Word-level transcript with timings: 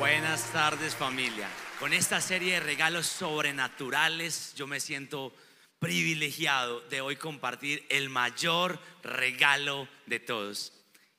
Buenas 0.00 0.50
tardes 0.50 0.96
familia. 0.96 1.46
Con 1.78 1.92
esta 1.92 2.22
serie 2.22 2.54
de 2.54 2.60
regalos 2.60 3.06
sobrenaturales 3.06 4.54
yo 4.56 4.66
me 4.66 4.80
siento 4.80 5.36
privilegiado 5.78 6.80
de 6.88 7.02
hoy 7.02 7.16
compartir 7.16 7.84
el 7.90 8.08
mayor 8.08 8.80
regalo 9.02 9.86
de 10.06 10.18
todos 10.18 10.72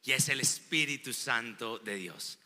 y 0.04 0.14
es 0.14 0.30
el 0.30 0.42
Espíritu 0.42 1.14
Santo 1.14 1.78
de 1.78 1.94
Dios. 1.94 2.40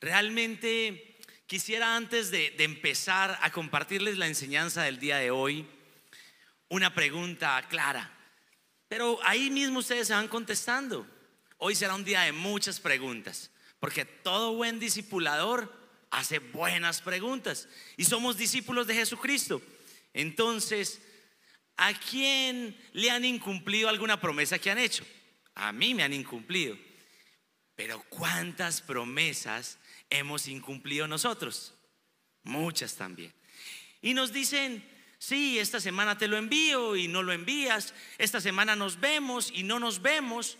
Realmente 0.00 1.16
quisiera 1.46 1.94
antes 1.94 2.32
de, 2.32 2.52
empezar 2.58 3.38
a 3.40 3.52
compartirles 3.52 4.18
la 4.18 4.26
enseñanza 4.26 4.82
del 4.82 4.98
día 4.98 5.18
de 5.18 5.30
hoy 5.30 5.64
una 6.68 6.92
pregunta 6.92 7.64
clara, 7.68 8.12
pero 8.88 9.20
ahí 9.22 9.50
mismo 9.50 9.78
ustedes 9.78 10.08
se 10.08 10.14
van 10.14 10.26
contestando. 10.26 11.06
Hoy 11.58 11.76
será 11.76 11.94
un 11.94 12.04
día 12.04 12.22
de 12.22 12.32
muchas 12.32 12.80
preguntas. 12.80 13.52
Porque 13.80 14.04
todo 14.04 14.52
buen 14.54 14.78
discipulador 14.78 15.74
hace 16.10 16.38
buenas 16.38 17.00
preguntas. 17.00 17.68
Y 17.96 18.04
somos 18.04 18.36
discípulos 18.36 18.86
de 18.86 18.94
Jesucristo. 18.94 19.62
Entonces, 20.12 21.00
¿a 21.76 21.92
quién 21.94 22.78
le 22.92 23.10
han 23.10 23.24
incumplido 23.24 23.88
alguna 23.88 24.20
promesa 24.20 24.58
que 24.58 24.70
han 24.70 24.78
hecho? 24.78 25.04
A 25.54 25.72
mí 25.72 25.94
me 25.94 26.02
han 26.02 26.12
incumplido. 26.12 26.76
Pero 27.74 28.04
¿cuántas 28.10 28.82
promesas 28.82 29.78
hemos 30.10 30.46
incumplido 30.46 31.06
nosotros? 31.06 31.74
Muchas 32.42 32.96
también. 32.96 33.32
Y 34.02 34.12
nos 34.12 34.32
dicen, 34.32 34.86
sí, 35.18 35.58
esta 35.58 35.80
semana 35.80 36.18
te 36.18 36.28
lo 36.28 36.36
envío 36.36 36.96
y 36.96 37.08
no 37.08 37.22
lo 37.22 37.32
envías. 37.32 37.94
Esta 38.18 38.40
semana 38.40 38.76
nos 38.76 39.00
vemos 39.00 39.50
y 39.54 39.62
no 39.62 39.78
nos 39.78 40.02
vemos. 40.02 40.58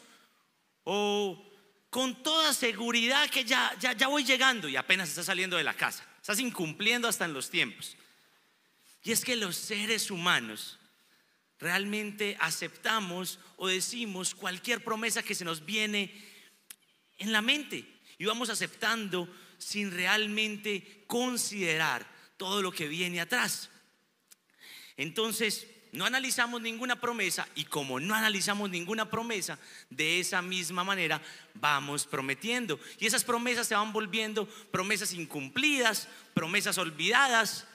O 0.85 1.50
con 1.91 2.23
toda 2.23 2.55
seguridad 2.55 3.29
que 3.29 3.45
ya, 3.45 3.77
ya, 3.80 3.93
ya 3.93 4.07
voy 4.07 4.25
llegando 4.25 4.69
y 4.69 4.77
apenas 4.77 5.09
estás 5.09 5.27
saliendo 5.27 5.57
de 5.57 5.65
la 5.65 5.75
casa. 5.75 6.07
Estás 6.21 6.39
incumpliendo 6.39 7.09
hasta 7.09 7.25
en 7.25 7.35
los 7.35 7.51
tiempos. 7.51 7.96
Y 9.02 9.13
es 9.13 9.24
que 9.24 9.35
los 9.35 9.57
seres 9.57 10.11
humanos 10.11 10.79
realmente 11.59 12.37
aceptamos 12.41 13.38
o 13.57 13.68
decimos 13.68 14.35
cualquier 14.35 14.85
promesa 14.85 15.23
que 15.23 15.35
se 15.35 15.45
nos 15.45 15.65
viene 15.65 16.15
en 17.18 17.33
la 17.33 17.43
mente 17.43 17.85
y 18.18 18.24
vamos 18.24 18.51
aceptando 18.51 19.29
sin 19.59 19.91
realmente 19.91 21.05
considerar 21.07 22.07
todo 22.37 22.63
lo 22.63 22.73
que 22.73 22.88
viene 22.88 23.21
atrás. 23.21 23.68
Entonces, 24.96 25.66
no 25.93 26.05
analizamos 26.05 26.60
ninguna 26.60 27.01
promesa 27.01 27.49
y 27.55 27.65
como 27.65 27.99
no 27.99 28.15
analizamos 28.15 28.71
ninguna 28.71 29.10
promesa, 29.10 29.59
de 29.88 30.21
esa 30.21 30.41
misma 30.41 30.85
manera 30.85 31.21
vamos 31.55 32.07
prometiendo. 32.07 32.79
Y 32.99 33.07
esas 33.07 33.24
promesas 33.24 33.66
se 33.66 33.74
van 33.74 33.93
volviendo 33.93 34.46
promesas 34.71 35.13
incumplidas, 35.13 36.09
promesas 36.35 36.79
olvidadas. 36.79 37.66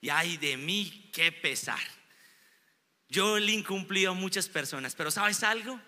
Y 0.00 0.10
ay 0.10 0.36
de 0.36 0.56
mí, 0.56 1.10
qué 1.12 1.32
pesar. 1.32 1.80
Yo 3.08 3.38
le 3.38 3.52
he 3.52 3.54
incumplido 3.54 4.10
a 4.12 4.14
muchas 4.14 4.48
personas, 4.48 4.94
pero 4.94 5.10
¿sabes 5.10 5.42
algo? 5.42 5.80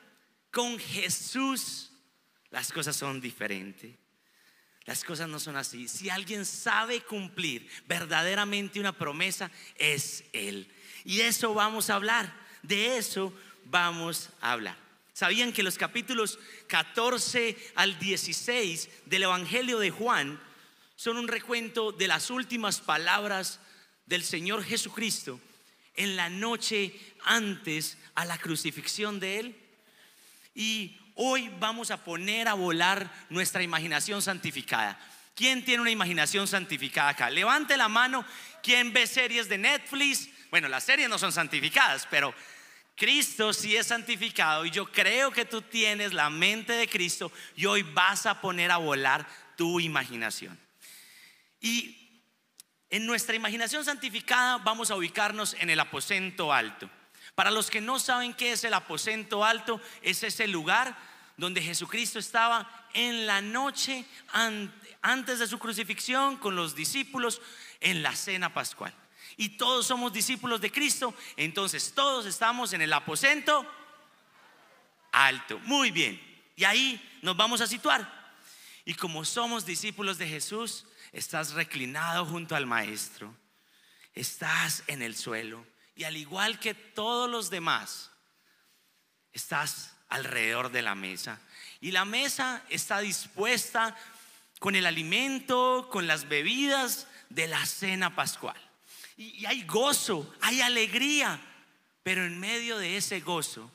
Con 0.50 0.78
Jesús 0.78 1.92
las 2.50 2.72
cosas 2.72 2.96
son 2.96 3.20
diferentes. 3.20 3.94
Las 4.86 5.04
cosas 5.04 5.28
no 5.28 5.38
son 5.38 5.56
así. 5.56 5.86
Si 5.86 6.08
alguien 6.08 6.46
sabe 6.46 7.02
cumplir 7.02 7.68
verdaderamente 7.86 8.80
una 8.80 8.96
promesa, 8.96 9.50
es 9.76 10.24
Él. 10.32 10.72
Y 11.04 11.20
eso 11.20 11.54
vamos 11.54 11.90
a 11.90 11.94
hablar, 11.94 12.32
de 12.62 12.98
eso 12.98 13.32
vamos 13.64 14.30
a 14.40 14.52
hablar. 14.52 14.76
¿Sabían 15.12 15.52
que 15.52 15.62
los 15.62 15.78
capítulos 15.78 16.38
14 16.68 17.56
al 17.74 17.98
16 17.98 18.88
del 19.06 19.24
Evangelio 19.24 19.78
de 19.80 19.90
Juan 19.90 20.40
son 20.94 21.16
un 21.16 21.28
recuento 21.28 21.92
de 21.92 22.06
las 22.06 22.30
últimas 22.30 22.80
palabras 22.80 23.60
del 24.06 24.22
Señor 24.22 24.64
Jesucristo 24.64 25.40
en 25.94 26.14
la 26.14 26.30
noche 26.30 26.94
antes 27.24 27.98
a 28.14 28.24
la 28.24 28.38
crucifixión 28.38 29.18
de 29.18 29.40
Él? 29.40 29.56
Y 30.54 30.96
hoy 31.16 31.50
vamos 31.58 31.90
a 31.90 32.04
poner 32.04 32.46
a 32.48 32.54
volar 32.54 33.12
nuestra 33.28 33.62
imaginación 33.62 34.22
santificada. 34.22 34.98
¿Quién 35.34 35.64
tiene 35.64 35.82
una 35.82 35.90
imaginación 35.90 36.48
santificada 36.48 37.10
acá? 37.10 37.30
Levante 37.30 37.76
la 37.76 37.88
mano. 37.88 38.24
¿Quién 38.62 38.92
ve 38.92 39.06
series 39.06 39.48
de 39.48 39.58
Netflix? 39.58 40.28
Bueno, 40.50 40.68
las 40.68 40.84
series 40.84 41.08
no 41.08 41.18
son 41.18 41.32
santificadas, 41.32 42.06
pero 42.10 42.34
Cristo 42.98 43.52
sí 43.52 43.76
es 43.76 43.86
santificado 43.86 44.64
y 44.64 44.70
yo 44.70 44.90
creo 44.90 45.30
que 45.30 45.44
tú 45.44 45.62
tienes 45.62 46.12
la 46.12 46.30
mente 46.30 46.72
de 46.72 46.88
Cristo 46.88 47.30
y 47.54 47.66
hoy 47.66 47.82
vas 47.82 48.26
a 48.26 48.40
poner 48.40 48.70
a 48.70 48.78
volar 48.78 49.26
tu 49.56 49.78
imaginación. 49.78 50.58
Y 51.60 51.96
en 52.90 53.06
nuestra 53.06 53.36
imaginación 53.36 53.84
santificada 53.84 54.58
vamos 54.58 54.90
a 54.90 54.96
ubicarnos 54.96 55.54
en 55.60 55.70
el 55.70 55.78
aposento 55.78 56.52
alto. 56.52 56.90
Para 57.34 57.50
los 57.52 57.70
que 57.70 57.80
no 57.80 58.00
saben 58.00 58.34
qué 58.34 58.52
es 58.52 58.64
el 58.64 58.74
aposento 58.74 59.44
alto, 59.44 59.80
es 60.02 60.24
ese 60.24 60.48
lugar 60.48 60.96
donde 61.36 61.62
Jesucristo 61.62 62.18
estaba 62.18 62.88
en 62.94 63.26
la 63.26 63.40
noche 63.40 64.04
antes 65.02 65.38
de 65.38 65.46
su 65.46 65.58
crucifixión 65.58 66.36
con 66.36 66.56
los 66.56 66.74
discípulos 66.74 67.40
en 67.80 68.02
la 68.02 68.16
cena 68.16 68.52
pascual 68.52 68.92
y 69.38 69.50
todos 69.50 69.86
somos 69.86 70.12
discípulos 70.12 70.60
de 70.60 70.72
Cristo, 70.72 71.14
entonces 71.36 71.92
todos 71.94 72.26
estamos 72.26 72.72
en 72.72 72.82
el 72.82 72.92
aposento 72.92 73.64
alto. 75.12 75.60
Muy 75.60 75.92
bien. 75.92 76.20
Y 76.56 76.64
ahí 76.64 77.00
nos 77.22 77.36
vamos 77.36 77.60
a 77.60 77.68
situar. 77.68 78.34
Y 78.84 78.94
como 78.94 79.24
somos 79.24 79.64
discípulos 79.64 80.18
de 80.18 80.26
Jesús, 80.26 80.86
estás 81.12 81.52
reclinado 81.52 82.26
junto 82.26 82.56
al 82.56 82.66
Maestro, 82.66 83.32
estás 84.12 84.82
en 84.88 85.02
el 85.02 85.14
suelo 85.14 85.64
y 85.94 86.02
al 86.02 86.16
igual 86.16 86.58
que 86.58 86.74
todos 86.74 87.30
los 87.30 87.48
demás, 87.48 88.10
estás 89.32 89.94
alrededor 90.08 90.72
de 90.72 90.82
la 90.82 90.96
mesa. 90.96 91.40
Y 91.80 91.92
la 91.92 92.04
mesa 92.04 92.64
está 92.70 92.98
dispuesta 92.98 93.96
con 94.58 94.74
el 94.74 94.84
alimento, 94.84 95.88
con 95.92 96.08
las 96.08 96.28
bebidas 96.28 97.06
de 97.28 97.46
la 97.46 97.64
cena 97.66 98.16
pascual 98.16 98.67
y, 99.18 99.44
hay 99.46 99.64
gozo, 99.64 100.32
hay 100.40 100.60
alegría, 100.60 101.40
pero 102.02 102.24
en 102.24 102.38
medio 102.38 102.78
de 102.78 102.96
ese 102.96 103.20
gozo, 103.20 103.70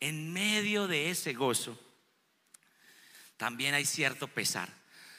en 0.00 0.32
medio 0.32 0.88
de 0.88 1.10
ese 1.10 1.34
gozo, 1.34 1.78
también 3.36 3.74
hay 3.74 3.84
cierto 3.84 4.26
pesar, 4.26 4.68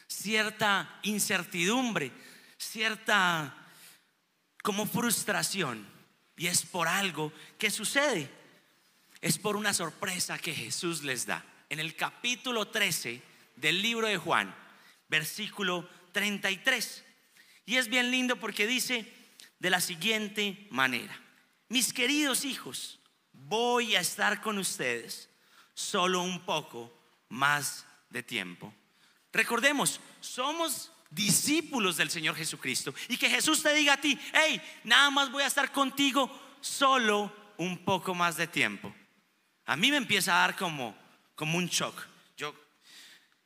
cierta 0.08 1.00
incertidumbre, 1.04 2.12
cierta 2.58 3.56
como 4.64 4.86
frustración. 4.88 5.88
Y 6.36 6.48
es 6.48 6.66
por 6.66 6.88
algo 6.88 7.32
que 7.58 7.70
sucede. 7.70 8.30
Es 9.22 9.38
por 9.38 9.56
una 9.56 9.74
sorpresa 9.74 10.40
que 10.40 10.54
Jesús 10.54 11.04
les 11.04 11.26
da. 11.26 11.46
En 11.70 11.80
el 11.80 11.96
capítulo 11.96 12.68
13 12.68 13.22
del 13.58 13.82
libro 13.82 14.08
de 14.08 14.18
Juan, 14.18 14.56
versículo 15.10 15.88
33. 16.14 17.04
Y 17.66 17.76
es 17.76 17.88
bien 17.88 18.10
lindo 18.10 18.38
porque 18.38 18.66
dice, 18.66 19.19
de 19.60 19.70
la 19.70 19.82
siguiente 19.82 20.68
manera. 20.72 21.18
Mis 21.68 21.94
queridos 21.94 22.46
hijos, 22.46 23.00
voy 23.34 23.96
a 23.96 24.00
estar 24.00 24.42
con 24.42 24.58
ustedes 24.58 25.30
solo 25.74 26.22
un 26.22 26.40
poco 26.42 26.92
más 27.30 27.86
de 28.10 28.24
tiempo. 28.24 28.74
Recordemos, 29.32 30.00
somos 30.20 30.92
discípulos 31.12 31.98
del 31.98 32.10
Señor 32.10 32.36
Jesucristo 32.36 32.94
y 33.08 33.18
que 33.18 33.30
Jesús 33.30 33.62
te 33.62 33.74
diga 33.74 33.94
a 33.94 34.02
ti, 34.02 34.20
hey, 34.34 34.62
nada 34.84 35.10
más 35.10 35.32
voy 35.32 35.44
a 35.44 35.48
estar 35.48 35.72
contigo 35.72 36.30
solo 36.62 37.32
un 37.58 37.78
poco 37.80 38.16
más 38.16 38.38
de 38.38 38.48
tiempo. 38.48 38.94
A 39.66 39.76
mí 39.76 39.92
me 39.92 39.98
empieza 39.98 40.34
a 40.34 40.48
dar 40.48 40.56
como, 40.56 40.96
como 41.36 41.58
un 41.58 41.68
shock. 41.68 42.08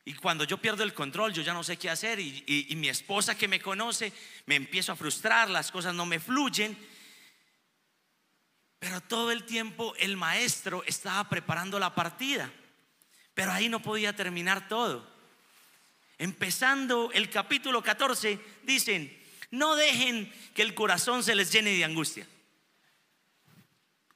Y 0.06 0.14
cuando 0.16 0.44
yo 0.44 0.58
pierdo 0.58 0.84
el 0.84 0.94
control, 0.94 1.34
yo 1.34 1.41
ya 1.41 1.53
no 1.53 1.64
sé 1.64 1.78
qué 1.78 1.90
hacer 1.90 2.19
y, 2.19 2.73
mi 2.76 2.90
esposa 2.90 3.38
que 3.38 3.47
me 3.47 3.61
conoce, 3.61 4.11
me 4.46 4.55
empiezo 4.55 4.91
a 4.91 4.97
frustrar, 4.97 5.50
las 5.50 5.72
cosas 5.72 5.94
no 5.94 6.05
me 6.05 6.20
fluyen. 6.20 6.78
Pero 8.79 9.00
todo 9.00 9.32
el 9.32 9.46
tiempo 9.46 9.96
el 9.97 10.17
maestro 10.17 10.84
estaba 10.85 11.29
preparando 11.29 11.79
la 11.79 11.96
partida. 11.96 12.52
Pero 13.34 13.53
ahí 13.53 13.70
no 13.70 13.82
podía 13.82 14.14
terminar 14.14 14.67
todo. 14.67 15.09
Empezando 16.17 17.09
el 17.14 17.29
capítulo 17.29 17.82
14, 17.82 18.40
dicen, 18.64 19.17
no 19.52 19.76
dejen 19.78 20.32
que 20.53 20.64
el 20.64 20.73
corazón 20.73 21.23
se 21.23 21.34
les 21.34 21.49
llene 21.49 21.72
de 21.72 21.85
angustia. 21.85 22.28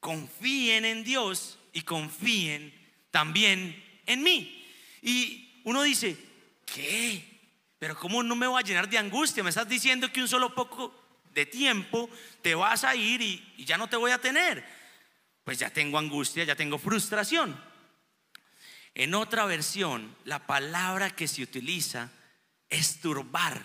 Confíen 0.01 0.83
en 0.83 1.05
Dios 1.05 1.59
y 1.71 1.81
confíen 1.83 2.73
también 3.09 4.01
en 4.05 4.21
mí. 4.21 4.67
Y 5.01 5.46
uno 5.67 5.83
dice, 5.83 6.17
¿qué? 6.65 7.21
Pero 7.77 7.99
¿cómo 7.99 8.23
no 8.23 8.37
me 8.37 8.47
voy 8.47 8.57
a 8.57 8.65
llenar 8.65 8.87
de 8.87 8.97
angustia? 8.97 9.43
Me 9.43 9.49
estás 9.49 9.67
diciendo 9.67 10.09
que 10.13 10.21
un 10.21 10.27
solo 10.29 10.55
poco 10.55 10.95
de 11.33 11.45
tiempo 11.45 12.09
te 12.41 12.55
vas 12.55 12.85
a 12.85 12.95
ir 12.95 13.21
y, 13.21 13.65
ya 13.65 13.77
no 13.77 13.89
te 13.89 13.97
voy 13.97 14.11
a 14.11 14.17
tener. 14.17 14.65
Pues 15.43 15.59
ya 15.59 15.69
tengo 15.69 15.97
angustia, 15.97 16.45
ya 16.45 16.55
tengo 16.55 16.77
frustración. 16.77 17.61
En 18.95 19.13
otra 19.13 19.45
versión, 19.45 20.15
la 20.23 20.47
palabra 20.47 21.09
que 21.09 21.27
se 21.27 21.43
utiliza 21.43 22.11
esturbar. 22.69 23.61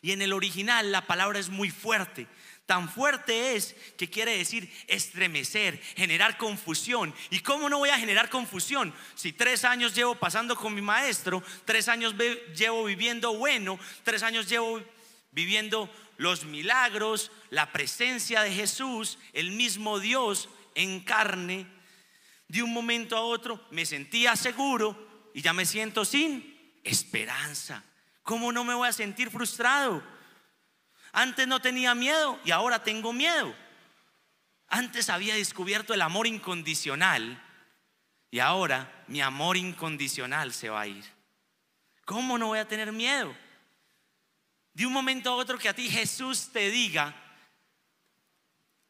Y 0.00 0.12
en 0.12 0.22
el 0.22 0.32
original 0.32 0.90
la 0.90 1.06
palabra 1.06 1.38
es 1.38 1.50
muy 1.50 1.68
fuerte. 1.68 2.28
Tan 2.66 2.88
fuerte 2.88 3.56
es 3.56 3.74
que 3.98 4.08
quiere 4.08 4.38
decir 4.38 4.72
estremecer, 4.86 5.80
generar 5.96 6.38
confusión. 6.38 7.14
¿Y 7.30 7.40
cómo 7.40 7.68
no 7.68 7.78
voy 7.78 7.90
a 7.90 7.98
generar 7.98 8.30
confusión? 8.30 8.94
Si 9.14 9.32
tres 9.32 9.64
años 9.64 9.94
llevo 9.94 10.14
pasando 10.14 10.56
con 10.56 10.74
mi 10.74 10.80
maestro, 10.80 11.42
tres 11.64 11.88
años 11.88 12.14
llevo 12.56 12.84
viviendo 12.84 13.34
bueno, 13.34 13.78
tres 14.04 14.22
años 14.22 14.48
llevo 14.48 14.80
viviendo 15.32 15.90
los 16.18 16.44
milagros, 16.44 17.32
la 17.50 17.72
presencia 17.72 18.42
de 18.42 18.52
Jesús, 18.52 19.18
el 19.32 19.50
mismo 19.50 19.98
Dios 19.98 20.48
en 20.74 21.00
carne. 21.00 21.66
De 22.46 22.62
un 22.62 22.72
momento 22.72 23.16
a 23.16 23.22
otro 23.22 23.66
me 23.70 23.84
sentía 23.84 24.36
seguro 24.36 25.30
y 25.34 25.42
ya 25.42 25.52
me 25.52 25.66
siento 25.66 26.04
sin 26.04 26.78
esperanza. 26.84 27.82
¿Cómo 28.22 28.52
no 28.52 28.62
me 28.62 28.74
voy 28.74 28.88
a 28.88 28.92
sentir 28.92 29.30
frustrado? 29.30 30.02
Antes 31.12 31.46
no 31.46 31.60
tenía 31.60 31.94
miedo 31.94 32.40
y 32.44 32.50
ahora 32.50 32.82
tengo 32.82 33.12
miedo. 33.12 33.54
Antes 34.68 35.10
había 35.10 35.34
descubierto 35.34 35.92
el 35.92 36.00
amor 36.00 36.26
incondicional 36.26 37.42
y 38.30 38.38
ahora 38.38 39.04
mi 39.08 39.20
amor 39.20 39.58
incondicional 39.58 40.54
se 40.54 40.70
va 40.70 40.80
a 40.80 40.86
ir. 40.86 41.04
¿Cómo 42.06 42.38
no 42.38 42.48
voy 42.48 42.58
a 42.58 42.66
tener 42.66 42.90
miedo? 42.90 43.36
De 44.72 44.86
un 44.86 44.92
momento 44.92 45.30
a 45.30 45.36
otro 45.36 45.58
que 45.58 45.68
a 45.68 45.74
ti 45.74 45.90
Jesús 45.90 46.48
te 46.50 46.70
diga, 46.70 47.14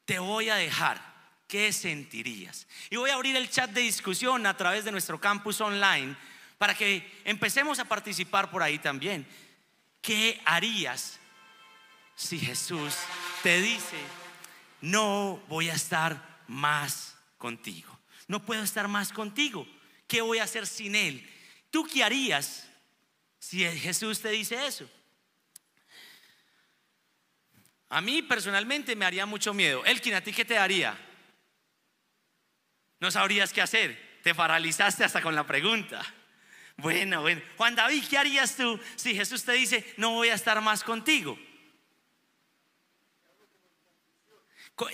te 0.04 0.20
voy 0.20 0.48
a 0.48 0.54
dejar. 0.54 1.12
¿Qué 1.48 1.72
sentirías? 1.72 2.66
Y 2.88 2.96
voy 2.96 3.10
a 3.10 3.14
abrir 3.14 3.36
el 3.36 3.50
chat 3.50 3.70
de 3.70 3.82
discusión 3.82 4.46
a 4.46 4.56
través 4.56 4.84
de 4.84 4.92
nuestro 4.92 5.20
campus 5.20 5.60
online 5.60 6.16
para 6.56 6.74
que 6.74 7.20
empecemos 7.24 7.80
a 7.80 7.84
participar 7.84 8.50
por 8.50 8.62
ahí 8.62 8.78
también. 8.78 9.26
¿Qué 10.00 10.40
harías 10.44 11.18
si 12.14 12.38
Jesús 12.38 12.94
te 13.42 13.60
dice, 13.60 13.96
no 14.80 15.42
voy 15.48 15.70
a 15.70 15.74
estar 15.74 16.42
más 16.48 17.16
contigo? 17.38 17.98
No 18.28 18.44
puedo 18.44 18.62
estar 18.62 18.88
más 18.88 19.12
contigo. 19.12 19.66
¿Qué 20.06 20.20
voy 20.20 20.38
a 20.38 20.44
hacer 20.44 20.66
sin 20.66 20.94
Él? 20.94 21.28
¿Tú 21.70 21.86
qué 21.86 22.04
harías 22.04 22.68
si 23.38 23.64
Jesús 23.64 24.20
te 24.20 24.30
dice 24.30 24.66
eso? 24.66 24.88
A 27.88 28.00
mí 28.00 28.22
personalmente 28.22 28.96
me 28.96 29.04
haría 29.04 29.26
mucho 29.26 29.52
miedo. 29.52 29.84
Elkin, 29.84 30.14
¿a 30.14 30.22
ti 30.22 30.32
qué 30.32 30.44
te 30.44 30.54
daría? 30.54 30.98
No 33.00 33.10
sabrías 33.10 33.52
qué 33.52 33.60
hacer. 33.60 34.20
Te 34.22 34.34
paralizaste 34.34 35.04
hasta 35.04 35.20
con 35.20 35.34
la 35.34 35.46
pregunta. 35.46 36.02
Bueno, 36.76 37.20
bueno. 37.20 37.42
Juan 37.56 37.74
David, 37.74 38.04
¿qué 38.08 38.16
harías 38.16 38.56
tú 38.56 38.80
si 38.96 39.14
Jesús 39.14 39.44
te 39.44 39.52
dice, 39.52 39.94
no 39.98 40.12
voy 40.12 40.28
a 40.28 40.34
estar 40.34 40.60
más 40.62 40.84
contigo? 40.84 41.38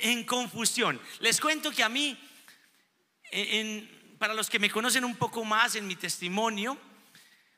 En 0.02 0.24
confusión. 0.24 1.00
Les 1.20 1.40
cuento 1.40 1.70
que 1.70 1.82
a 1.82 1.88
mí, 1.88 2.18
para 4.18 4.34
los 4.34 4.50
que 4.50 4.58
me 4.58 4.70
conocen 4.70 5.04
un 5.04 5.16
poco 5.16 5.44
más 5.44 5.74
en 5.76 5.86
mi 5.86 5.96
testimonio, 5.96 6.78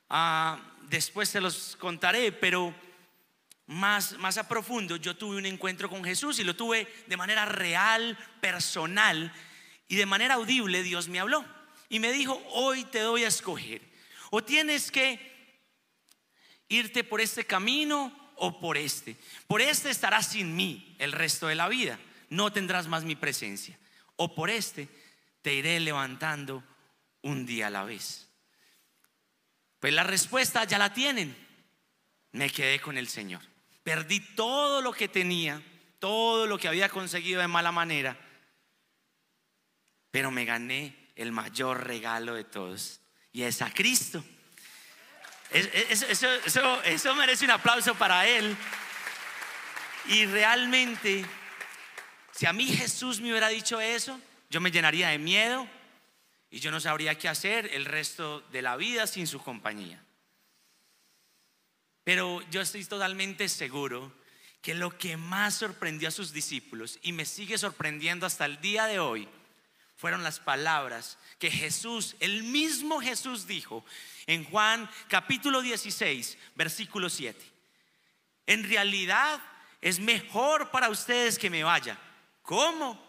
ah, 0.09 0.59
después 0.89 1.29
se 1.29 1.41
los 1.41 1.77
contaré, 1.77 2.33
pero 2.33 2.75
más, 3.67 4.19
más 4.19 4.37
a 4.37 4.49
profundo, 4.49 4.97
yo 4.97 5.17
tuve 5.17 5.37
un 5.37 5.47
encuentro 5.47 5.89
con 5.89 6.03
Jesús 6.05 6.39
y 6.41 6.45
lo 6.45 6.57
tuve 6.57 6.93
de 7.07 7.17
manera 7.17 7.45
real, 7.45 8.19
personal 8.41 9.33
y 9.89 9.97
de 9.97 10.07
manera 10.07 10.35
audible. 10.35 10.83
Dios 10.83 11.09
me 11.09 11.21
habló 11.21 11.45
y 11.89 12.01
me 12.01 12.13
dijo, 12.13 12.43
hoy 12.51 12.85
te 12.85 12.99
doy 13.01 13.25
a 13.25 13.29
escoger 13.29 13.81
o 14.31 14.43
tienes 14.43 14.91
que 14.91 15.31
irte 16.69 17.05
por 17.05 17.21
este 17.21 17.45
camino 17.45 18.33
o 18.37 18.59
por 18.59 18.77
este. 18.77 19.17
Por 19.47 19.61
este 19.61 19.91
estarás 19.91 20.29
sin 20.29 20.57
mí 20.57 20.97
el 20.99 21.13
resto 21.13 21.47
de 21.47 21.55
la 21.55 21.69
vida. 21.69 21.99
No 22.31 22.51
tendrás 22.53 22.89
más 22.89 23.05
mi 23.05 23.17
presencia. 23.17 23.79
O 24.17 24.35
por 24.35 24.49
este 24.49 24.89
te 25.43 25.55
iré 25.55 25.79
levantando 25.81 26.65
un 27.23 27.45
día 27.45 27.67
a 27.67 27.71
la 27.71 27.85
vez. 27.85 28.29
Pues 29.79 29.93
la 29.93 30.05
respuesta 30.05 30.65
ya 30.65 30.79
la 30.79 30.93
tienen. 30.93 31.37
Me 32.33 32.51
quedé 32.51 32.81
con 32.81 32.97
el 32.97 33.09
Señor. 33.09 33.43
Perdí 33.83 34.21
todo 34.35 34.81
lo 34.81 34.93
que 34.93 35.09
tenía, 35.09 35.63
todo 35.99 36.47
lo 36.47 36.59
que 36.59 36.69
había 36.69 36.89
conseguido 36.89 37.41
de 37.41 37.49
mala 37.49 37.73
manera, 37.73 38.17
pero 40.11 40.31
me 40.31 40.45
gané 40.45 41.11
el 41.17 41.33
mayor 41.33 41.87
regalo 41.87 42.35
de 42.35 42.45
todos 42.45 43.01
y 43.33 43.43
es 43.43 43.63
a 43.63 43.73
Cristo. 43.73 44.25
Eso, 45.51 47.15
merece 47.17 47.45
un 47.45 47.51
aplauso 47.51 47.95
para 47.95 48.27
Él. 48.27 48.57
Y 50.07 50.27
realmente, 50.27 51.25
si 52.33 52.47
a 52.47 52.53
mí 52.53 52.67
Jesús 52.67 53.21
me 53.21 53.31
hubiera 53.31 53.49
dicho 53.49 53.81
eso, 53.81 54.19
yo 54.49 54.61
me 54.61 54.71
llenaría 54.71 55.09
de 55.09 55.19
miedo 55.19 55.67
y 56.51 56.61
yo 56.61 56.71
no 56.71 56.81
sabría 56.81 57.17
qué 57.17 57.29
hacer 57.29 57.71
el 57.73 57.85
resto 57.85 58.41
de 58.53 58.63
la 58.63 58.77
vida 58.77 59.07
sin 59.07 59.27
su 59.27 59.41
compañía. 59.41 60.03
Pero 62.05 62.43
yo 62.51 62.61
estoy 62.61 62.85
totalmente 62.85 63.49
seguro 63.49 64.13
que 64.63 64.75
lo 64.75 64.97
que 64.99 65.17
más 65.17 65.55
sorprendió 65.55 66.09
a 66.09 66.13
sus 66.13 66.33
discípulos 66.33 66.99
y 67.03 67.13
me 67.13 67.25
sigue 67.25 67.57
sorprendiendo 67.57 68.27
hasta 68.27 68.45
el 68.45 68.61
día 68.61 68.87
de 68.87 68.99
hoy 68.99 69.29
fueron 69.97 70.23
las 70.23 70.41
palabras 70.41 71.19
que 71.39 71.51
Jesús, 71.51 72.17
el 72.21 72.43
mismo 72.43 73.01
Jesús 73.01 73.47
dijo 73.47 73.85
en 74.27 74.45
Juan 74.45 74.89
capítulo 75.09 75.63
16, 75.63 76.39
versículo 76.55 77.11
7. 77.11 77.39
En 78.47 78.69
realidad 78.69 79.41
es 79.81 80.01
mejor 80.01 80.71
para 80.71 80.89
ustedes 80.89 81.39
que 81.39 81.51
me 81.51 81.65
vaya. 81.65 81.99
¿Cómo? 82.51 83.01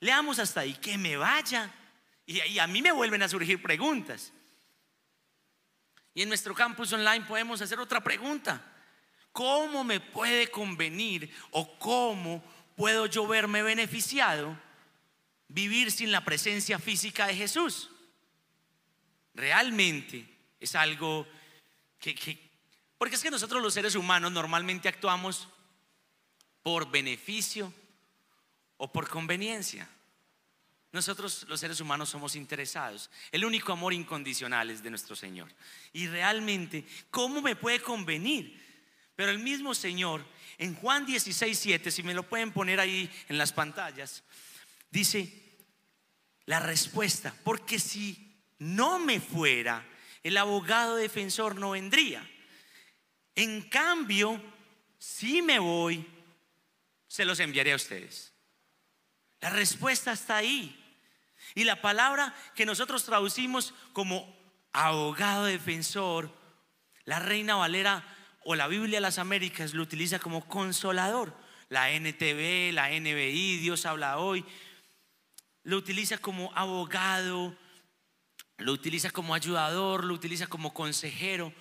Leamos 0.00 0.38
hasta 0.38 0.60
ahí, 0.60 0.72
que 0.72 0.96
me 0.96 1.18
vaya. 1.18 1.70
Y, 2.24 2.58
a 2.58 2.66
mí 2.66 2.80
me 2.80 2.92
vuelven 2.92 3.22
a 3.22 3.28
surgir 3.28 3.60
preguntas. 3.60 4.32
Y 6.14 6.22
en 6.22 6.30
nuestro 6.30 6.54
campus 6.54 6.94
online 6.94 7.26
podemos 7.26 7.60
hacer 7.60 7.78
otra 7.78 8.02
pregunta. 8.02 8.64
¿Cómo 9.32 9.84
me 9.84 10.00
puede 10.00 10.50
convenir 10.50 11.30
o 11.50 11.78
cómo 11.78 12.42
puedo 12.74 13.04
yo 13.04 13.26
verme 13.26 13.62
beneficiado 13.62 14.56
vivir 15.48 15.92
sin 15.92 16.10
la 16.10 16.24
presencia 16.24 16.78
física 16.78 17.26
de 17.26 17.34
Jesús. 17.34 17.90
Realmente 19.34 20.26
es 20.58 20.74
algo 20.74 21.28
que, 21.98 22.50
porque 22.96 23.16
es 23.16 23.22
que 23.22 23.30
nosotros 23.30 23.62
los 23.62 23.74
seres 23.74 23.94
humanos 23.94 24.32
normalmente 24.32 24.88
actuamos 24.88 25.50
por 26.62 26.90
beneficio 26.90 27.74
o 28.80 28.90
por 28.90 29.08
conveniencia. 29.08 29.86
Nosotros 30.90 31.46
los 31.48 31.60
seres 31.60 31.80
humanos 31.80 32.08
somos 32.08 32.34
interesados. 32.34 33.10
El 33.30 33.44
único 33.44 33.72
amor 33.72 33.92
incondicional 33.92 34.70
es 34.70 34.82
de 34.82 34.90
nuestro 34.90 35.14
Señor. 35.14 35.48
Y 35.92 36.08
realmente, 36.08 36.84
¿cómo 37.10 37.42
me 37.42 37.56
puede 37.56 37.80
convenir? 37.80 38.58
Pero 39.14 39.30
el 39.30 39.38
mismo 39.38 39.74
Señor, 39.74 40.24
en 40.56 40.74
Juan 40.74 41.04
16, 41.04 41.58
7, 41.58 41.90
si 41.90 42.02
me 42.02 42.14
lo 42.14 42.22
pueden 42.22 42.52
poner 42.52 42.80
ahí 42.80 43.08
en 43.28 43.36
las 43.36 43.52
pantallas, 43.52 44.24
dice, 44.90 45.30
la 46.46 46.58
respuesta, 46.58 47.34
porque 47.44 47.78
si 47.78 48.34
no 48.58 48.98
me 48.98 49.20
fuera, 49.20 49.86
el 50.22 50.38
abogado 50.38 50.96
defensor 50.96 51.54
no 51.54 51.72
vendría. 51.72 52.28
En 53.34 53.60
cambio, 53.68 54.42
si 54.98 55.42
me 55.42 55.58
voy, 55.58 56.04
se 57.06 57.26
los 57.26 57.38
enviaré 57.40 57.72
a 57.72 57.76
ustedes. 57.76 58.29
La 59.40 59.50
respuesta 59.50 60.12
está 60.12 60.36
ahí. 60.36 60.76
Y 61.54 61.64
la 61.64 61.80
palabra 61.80 62.34
que 62.54 62.66
nosotros 62.66 63.04
traducimos 63.04 63.74
como 63.92 64.36
abogado 64.72 65.46
defensor, 65.46 66.30
la 67.04 67.18
Reina 67.18 67.56
Valera 67.56 68.04
o 68.44 68.54
la 68.54 68.68
Biblia 68.68 68.98
de 68.98 69.02
las 69.02 69.18
Américas 69.18 69.74
lo 69.74 69.82
utiliza 69.82 70.18
como 70.18 70.46
consolador. 70.46 71.34
La 71.68 71.90
NTV, 71.90 72.72
la 72.72 72.90
NBI, 72.90 73.58
Dios 73.58 73.86
habla 73.86 74.18
hoy, 74.18 74.44
lo 75.62 75.76
utiliza 75.76 76.18
como 76.18 76.52
abogado, 76.54 77.56
lo 78.58 78.72
utiliza 78.72 79.10
como 79.10 79.34
ayudador, 79.34 80.04
lo 80.04 80.14
utiliza 80.14 80.46
como 80.46 80.74
consejero. 80.74 81.52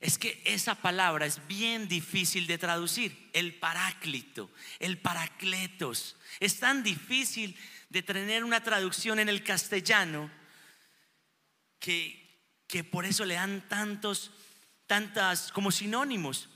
Es 0.00 0.18
que 0.18 0.42
esa 0.44 0.74
palabra 0.74 1.26
es 1.26 1.46
bien 1.46 1.88
difícil 1.88 2.46
de 2.46 2.58
traducir. 2.58 3.30
El 3.32 3.54
paráclito, 3.54 4.50
el 4.78 4.98
paracletos. 4.98 6.16
Es 6.38 6.58
tan 6.58 6.82
difícil 6.82 7.56
de 7.88 8.02
tener 8.02 8.44
una 8.44 8.62
traducción 8.62 9.18
en 9.18 9.28
el 9.28 9.42
castellano 9.42 10.30
que, 11.78 12.40
que 12.66 12.84
por 12.84 13.06
eso 13.06 13.24
le 13.24 13.34
dan 13.34 13.66
tantos, 13.68 14.32
tantas 14.86 15.50
como 15.50 15.70
sinónimos. 15.70 16.50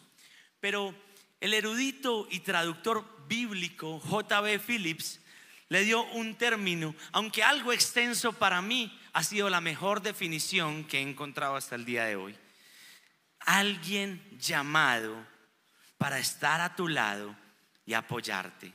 Pero 0.61 0.94
el 1.40 1.54
erudito 1.54 2.28
y 2.30 2.40
traductor 2.40 3.26
bíblico 3.26 4.00
J.B. 4.00 4.59
Phillips 4.59 5.20
le 5.70 5.85
dio 5.85 6.02
un 6.02 6.35
término, 6.35 6.94
aunque 7.12 7.44
algo 7.44 7.73
extenso 7.73 8.32
para 8.32 8.61
mí, 8.61 8.99
ha 9.12 9.23
sido 9.23 9.49
la 9.49 9.61
mejor 9.61 10.02
definición 10.02 10.85
que 10.85 10.99
he 10.99 11.02
encontrado 11.02 11.56
hasta 11.56 11.76
el 11.76 11.85
día 11.85 12.04
de 12.04 12.16
hoy. 12.16 12.37
Alguien 13.40 14.23
llamado 14.38 15.16
para 15.99 16.18
estar 16.18 16.61
a 16.61 16.75
tu 16.75 16.88
lado 16.88 17.37
y 17.85 17.94
apoyarte. 17.94 18.73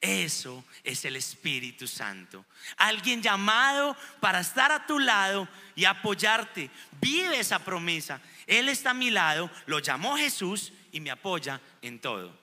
Eso 0.00 0.64
es 0.82 1.02
el 1.06 1.16
Espíritu 1.16 1.88
Santo. 1.88 2.44
Alguien 2.76 3.22
llamado 3.22 3.96
para 4.20 4.40
estar 4.40 4.70
a 4.70 4.86
tu 4.86 4.98
lado 4.98 5.48
y 5.74 5.86
apoyarte. 5.86 6.70
Vive 7.00 7.40
esa 7.40 7.58
promesa. 7.58 8.20
Él 8.46 8.68
está 8.68 8.90
a 8.90 8.94
mi 8.94 9.10
lado, 9.10 9.50
lo 9.64 9.78
llamó 9.78 10.16
Jesús 10.18 10.74
y 10.92 11.00
me 11.00 11.10
apoya 11.10 11.58
en 11.80 12.00
todo. 12.00 12.38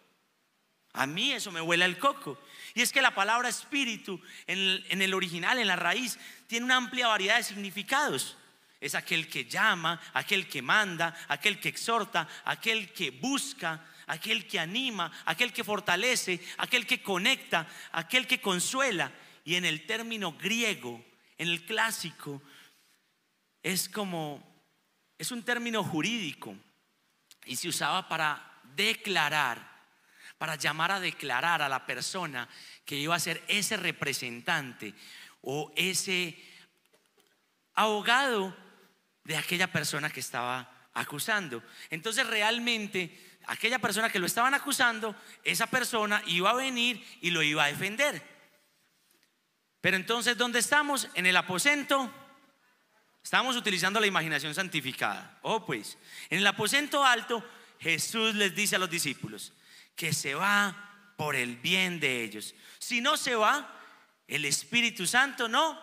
A 0.94 1.06
mí 1.06 1.32
eso 1.32 1.52
me 1.52 1.62
huele 1.62 1.86
al 1.86 2.00
coco. 2.00 2.42
Y 2.74 2.82
es 2.82 2.92
que 2.92 3.02
la 3.02 3.14
palabra 3.14 3.48
espíritu 3.48 4.20
en 4.48 5.02
el, 5.02 5.14
original, 5.14 5.60
en 5.60 5.68
la 5.68 5.76
raíz, 5.76 6.18
tiene 6.48 6.66
una 6.66 6.78
amplia 6.78 7.08
variedad 7.08 7.38
de 7.38 7.44
significados. 7.44 8.38
Es 8.82 8.96
aquel 8.96 9.30
que 9.30 9.46
llama, 9.46 10.02
aquel 10.14 10.50
que 10.50 10.62
manda, 10.62 11.16
aquel 11.30 11.60
que 11.60 11.70
exhorta, 11.70 12.28
aquel 12.44 12.92
que 12.92 13.12
busca, 13.12 13.86
aquel 14.08 14.48
que 14.48 14.60
anima, 14.60 15.12
aquel 15.26 15.54
que 15.54 15.64
fortalece, 15.64 16.42
aquel 16.58 16.86
que 16.86 17.02
conecta, 17.02 17.68
aquel 17.92 18.28
que 18.28 18.42
consuela. 18.42 19.12
Y 19.46 19.56
en 19.56 19.66
el 19.66 19.86
término 19.86 20.34
griego, 20.34 21.06
en 21.38 21.48
el 21.48 21.64
clásico, 21.66 22.42
es 23.62 23.88
como, 23.88 24.44
es 25.18 25.32
un 25.32 25.44
término 25.44 25.84
jurídico 25.84 26.58
y 27.46 27.56
se 27.56 27.70
usaba 27.70 28.10
para 28.10 28.60
declarar 28.76 29.72
para 30.42 30.56
llamar 30.56 30.92
a 30.92 31.00
declarar 31.00 31.62
a 31.62 31.70
la 31.70 31.86
persona 31.86 32.50
que 32.84 32.96
iba 32.96 33.14
a 33.14 33.20
ser 33.20 33.44
ese 33.48 33.78
representante 33.78 34.96
o 35.42 35.72
ese 35.76 36.36
abogado 37.76 38.52
de 39.24 39.38
aquella 39.38 39.72
persona 39.72 40.10
que 40.10 40.20
estaba 40.20 40.90
acusando. 40.94 41.64
Entonces 41.90 42.26
realmente 42.28 43.40
aquella 43.48 43.80
persona 43.80 44.10
que 44.10 44.20
lo 44.20 44.26
estaban 44.26 44.54
acusando, 44.54 45.16
esa 45.44 45.68
persona 45.68 46.22
iba 46.28 46.52
a 46.52 46.56
venir 46.56 47.06
y 47.22 47.32
lo 47.32 47.42
iba 47.42 47.64
a 47.64 47.68
defender. 47.68 48.22
Pero 49.82 49.98
entonces, 49.98 50.38
¿dónde 50.38 50.60
estamos? 50.60 51.10
En 51.16 51.26
el 51.26 51.36
aposento. 51.36 52.14
Estamos 53.24 53.56
utilizando 53.56 54.00
la 54.00 54.08
imaginación 54.08 54.54
santificada. 54.54 55.40
Oh, 55.42 55.66
pues, 55.66 55.98
en 56.30 56.40
el 56.40 56.48
aposento 56.48 57.04
alto, 57.04 57.44
Jesús 57.80 58.36
les 58.36 58.56
dice 58.56 58.76
a 58.76 58.80
los 58.80 58.90
discípulos, 58.90 59.54
que 59.96 60.14
se 60.14 60.36
va 60.36 61.14
por 61.18 61.36
el 61.36 61.58
bien 61.58 62.00
de 62.00 62.24
ellos. 62.24 62.56
Si 62.80 63.02
no 63.02 63.18
se 63.18 63.36
va, 63.36 63.80
el 64.28 64.46
Espíritu 64.46 65.06
Santo 65.06 65.48
no, 65.48 65.80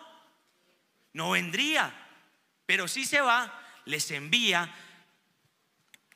no 1.13 1.31
vendría. 1.31 2.08
Pero 2.69 2.87
si 2.87 3.03
se 3.03 3.19
va, 3.19 3.51
les 3.85 4.11
envía 4.11 4.71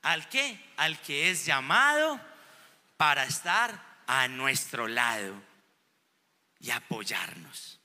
al 0.03 0.29
que, 0.29 0.63
al 0.77 1.01
que 1.01 1.31
es 1.31 1.47
llamado 1.47 2.21
para 2.95 3.23
estar 3.23 4.03
a 4.05 4.27
nuestro 4.27 4.87
lado 4.87 5.33
y 6.59 6.69
apoyarnos. 6.69 7.79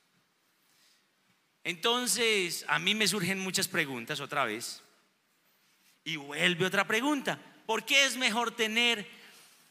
Entonces, 1.65 2.67
a 2.69 2.79
mí 2.79 2.95
me 2.95 3.09
surgen 3.09 3.39
muchas 3.39 3.69
preguntas 3.69 4.21
otra 4.21 4.45
vez. 4.45 4.83
Y 6.05 6.17
vuelve 6.17 6.67
otra 6.67 6.87
pregunta. 6.87 7.39
¿Por 7.65 7.87
qué 7.87 8.05
es 8.05 8.19
mejor 8.19 8.55
tener 8.55 9.11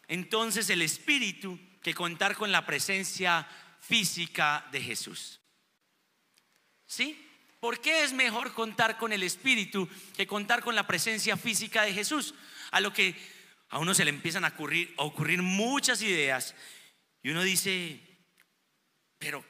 entonces 0.08 0.72
el 0.72 0.82
Espíritu 0.82 1.60
que 1.84 1.94
contar 1.94 2.36
con 2.36 2.51
la 2.51 2.66
presencia 2.66 3.48
física 3.80 4.68
de 4.72 4.82
Jesús. 4.82 5.39
¿Sí? 6.88 7.26
¿Por 7.60 7.82
qué 7.82 8.04
es 8.04 8.14
mejor 8.14 8.54
contar 8.54 8.98
con 8.98 9.12
el 9.14 9.24
Espíritu 9.24 9.90
que 10.16 10.28
contar 10.28 10.64
con 10.64 10.76
la 10.76 10.86
presencia 10.86 11.38
física 11.38 11.84
de 11.84 11.94
Jesús? 11.94 12.36
A 12.72 12.80
lo 12.80 12.94
que 12.94 13.16
a 13.70 13.80
uno 13.80 13.94
se 13.94 14.06
le 14.06 14.10
empiezan 14.10 14.46
a 14.46 14.54
ocurrir, 14.98 15.42
muchas 15.42 16.02
ideas 16.02 16.56
y 17.24 17.30
uno 17.30 17.42
dice, 17.42 18.00
pero 19.18 19.44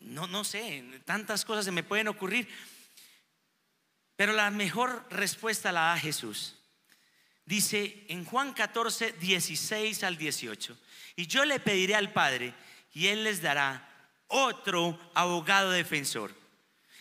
no, 0.00 0.26
no 0.26 0.44
sé, 0.44 0.84
tantas 1.04 1.44
cosas 1.44 1.64
se 1.64 1.72
me 1.72 1.82
pueden 1.82 2.08
ocurrir. 2.08 2.48
Pero 4.16 4.32
la 4.32 4.50
mejor 4.50 5.06
respuesta 5.10 5.72
la 5.72 5.80
da 5.86 5.98
Jesús. 5.98 6.54
Dice 7.46 8.04
en 8.08 8.24
Juan 8.24 8.52
14, 8.52 9.12
16 9.12 10.04
al 10.04 10.16
18, 10.16 10.78
y 11.16 11.26
yo 11.26 11.44
le 11.44 11.60
pediré 11.60 11.94
al 11.94 12.12
Padre 12.12 12.54
y 12.92 13.08
Él 13.08 13.24
les 13.24 13.42
dará 13.42 13.90
otro 14.28 14.98
abogado 15.14 15.70
defensor, 15.70 16.34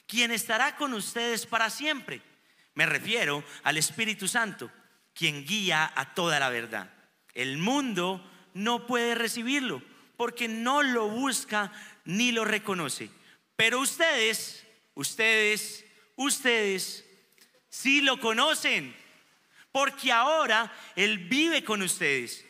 quien 0.07 0.31
estará 0.31 0.75
con 0.75 0.93
ustedes 0.93 1.45
para 1.45 1.69
siempre. 1.69 2.22
Me 2.75 2.86
refiero 2.86 3.43
al 3.63 3.77
Espíritu 3.77 4.27
Santo, 4.27 4.72
quien 5.13 5.45
guía 5.45 5.91
a 5.95 6.13
toda 6.13 6.39
la 6.39 6.50
verdad. 6.50 6.91
El 7.33 7.57
mundo 7.57 8.24
no 8.53 8.88
puede 8.88 9.15
recibirlo 9.15 9.81
porque 10.17 10.48
no 10.48 10.83
lo 10.83 11.10
busca 11.10 11.72
ni 12.05 12.31
lo 12.31 12.45
reconoce. 12.45 13.10
Pero 13.55 13.79
ustedes, 13.79 14.65
ustedes, 14.95 15.86
ustedes, 16.15 17.05
sí 17.69 18.01
lo 18.01 18.19
conocen 18.19 18.95
porque 19.72 20.12
ahora 20.12 20.72
Él 20.95 21.17
vive 21.17 21.63
con 21.63 21.81
ustedes 21.81 22.45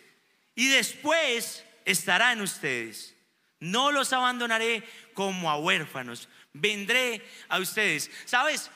y 0.56 0.68
después 0.68 1.66
estará 1.86 2.34
en 2.34 2.42
ustedes. 2.42 3.16
No 3.60 3.92
los 3.92 4.12
abandonaré 4.12 4.84
como 5.14 5.50
a 5.50 5.58
huérfanos, 5.58 6.28
vendré 6.54 7.22
a 7.50 7.60
ustedes. 7.60 8.10
¿Sabes? 8.26 8.70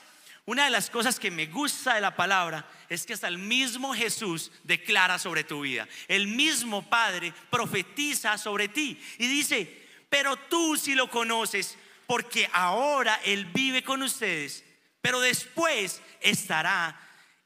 Una 0.45 0.65
de 0.65 0.69
las 0.69 0.89
cosas 0.89 1.19
que 1.19 1.29
me 1.29 1.47
gusta 1.47 1.95
de 1.95 2.01
la 2.01 2.15
palabra 2.15 2.65
es 2.87 3.05
que 3.05 3.13
hasta 3.13 3.27
el 3.27 3.37
mismo 3.37 3.93
Jesús 3.93 4.51
declara 4.63 5.19
sobre 5.19 5.43
tu 5.43 5.61
vida. 5.61 5.87
El 6.07 6.27
mismo 6.27 6.89
Padre 6.89 7.33
profetiza 7.49 8.37
sobre 8.37 8.69
ti 8.69 8.97
y 9.17 9.27
dice, 9.27 9.85
pero 10.09 10.37
tú 10.37 10.77
sí 10.77 10.95
lo 10.95 11.09
conoces 11.09 11.77
porque 12.05 12.49
ahora 12.53 13.19
Él 13.25 13.45
vive 13.45 13.83
con 13.83 14.01
ustedes, 14.01 14.63
pero 15.01 15.19
después 15.19 16.01
estará 16.21 16.97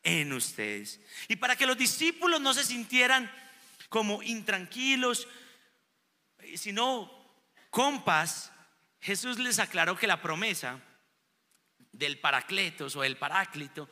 en 0.03 0.31
ustedes. 0.33 0.99
Y 1.27 1.37
para 1.37 1.55
que 1.55 1.65
los 1.65 1.77
discípulos 1.77 2.39
no 2.39 2.53
se 2.53 2.63
sintieran 2.63 3.31
como 3.89 4.21
intranquilos, 4.21 5.27
sino 6.55 7.11
compas, 7.71 8.51
Jesús 9.01 9.39
les 9.39 9.59
aclaró 9.59 9.97
que 9.97 10.07
la 10.07 10.21
promesa 10.21 10.79
del 11.91 12.19
paracletos 12.19 12.95
o 12.95 13.03
el 13.03 13.17
paráclito 13.17 13.89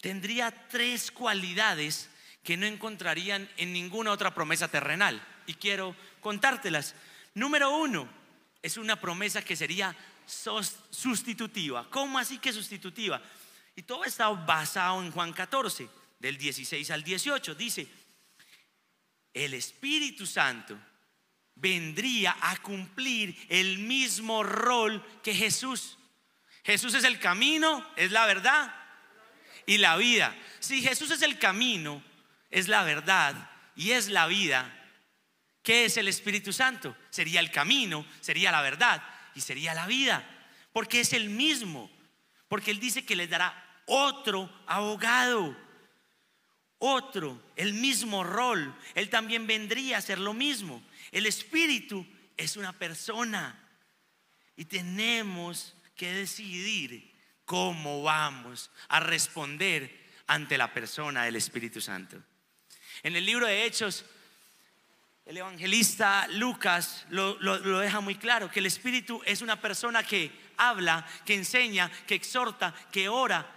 tendría 0.00 0.68
tres 0.68 1.10
cualidades 1.10 2.08
que 2.42 2.56
no 2.56 2.66
encontrarían 2.66 3.48
en 3.56 3.72
ninguna 3.72 4.12
otra 4.12 4.32
promesa 4.32 4.68
terrenal. 4.68 5.20
Y 5.46 5.54
quiero 5.54 5.96
contártelas. 6.20 6.94
Número 7.34 7.70
uno, 7.76 8.08
es 8.62 8.76
una 8.76 9.00
promesa 9.00 9.42
que 9.42 9.56
sería 9.56 9.94
sustitutiva. 10.26 11.88
¿Cómo 11.90 12.18
así 12.18 12.38
que 12.38 12.52
sustitutiva? 12.52 13.20
Y 13.74 13.82
todo 13.82 14.04
está 14.04 14.28
basado 14.28 15.02
en 15.02 15.10
Juan 15.10 15.32
14, 15.32 15.88
del 16.18 16.38
16 16.38 16.90
al 16.90 17.02
18. 17.02 17.54
Dice, 17.54 17.88
el 19.34 19.54
Espíritu 19.54 20.26
Santo 20.26 20.78
vendría 21.60 22.36
a 22.40 22.56
cumplir 22.56 23.36
el 23.48 23.78
mismo 23.78 24.42
rol 24.42 25.04
que 25.22 25.34
Jesús. 25.34 25.98
Jesús 26.64 26.94
es 26.94 27.04
el 27.04 27.18
camino, 27.18 27.86
es 27.96 28.10
la 28.10 28.26
verdad 28.26 28.74
y 29.66 29.78
la 29.78 29.96
vida. 29.96 30.36
Si 30.58 30.82
Jesús 30.82 31.10
es 31.10 31.22
el 31.22 31.38
camino, 31.38 32.02
es 32.50 32.68
la 32.68 32.82
verdad 32.82 33.50
y 33.76 33.92
es 33.92 34.08
la 34.08 34.26
vida, 34.26 34.76
¿qué 35.62 35.84
es 35.84 35.96
el 35.96 36.08
Espíritu 36.08 36.52
Santo? 36.52 36.96
Sería 37.10 37.40
el 37.40 37.50
camino, 37.50 38.04
sería 38.20 38.50
la 38.50 38.62
verdad 38.62 39.02
y 39.34 39.40
sería 39.40 39.74
la 39.74 39.86
vida, 39.86 40.24
porque 40.72 41.00
es 41.00 41.12
el 41.12 41.30
mismo, 41.30 41.90
porque 42.48 42.70
Él 42.70 42.80
dice 42.80 43.04
que 43.04 43.16
les 43.16 43.30
dará 43.30 43.82
otro 43.86 44.50
abogado, 44.66 45.56
otro, 46.78 47.42
el 47.56 47.74
mismo 47.74 48.24
rol. 48.24 48.74
Él 48.94 49.10
también 49.10 49.46
vendría 49.46 49.96
a 49.96 49.98
hacer 49.98 50.18
lo 50.18 50.32
mismo. 50.32 50.82
El 51.12 51.26
Espíritu 51.26 52.06
es 52.36 52.56
una 52.56 52.72
persona 52.72 53.68
y 54.56 54.64
tenemos 54.64 55.74
que 55.96 56.12
decidir 56.12 57.12
cómo 57.44 58.02
vamos 58.02 58.70
a 58.88 59.00
responder 59.00 60.08
ante 60.26 60.56
la 60.56 60.72
persona 60.72 61.24
del 61.24 61.36
Espíritu 61.36 61.80
Santo. 61.80 62.22
En 63.02 63.16
el 63.16 63.24
libro 63.24 63.46
de 63.46 63.64
Hechos, 63.64 64.04
el 65.26 65.36
evangelista 65.36 66.26
Lucas 66.28 67.06
lo, 67.10 67.34
deja 67.80 68.00
muy 68.00 68.14
claro, 68.14 68.50
que 68.50 68.60
el 68.60 68.66
Espíritu 68.66 69.20
es 69.24 69.42
una 69.42 69.60
persona 69.60 70.02
que 70.02 70.30
habla, 70.56 71.06
que 71.24 71.34
enseña, 71.34 71.90
que 72.06 72.14
exhorta, 72.14 72.74
que 72.90 73.08
ora, 73.08 73.48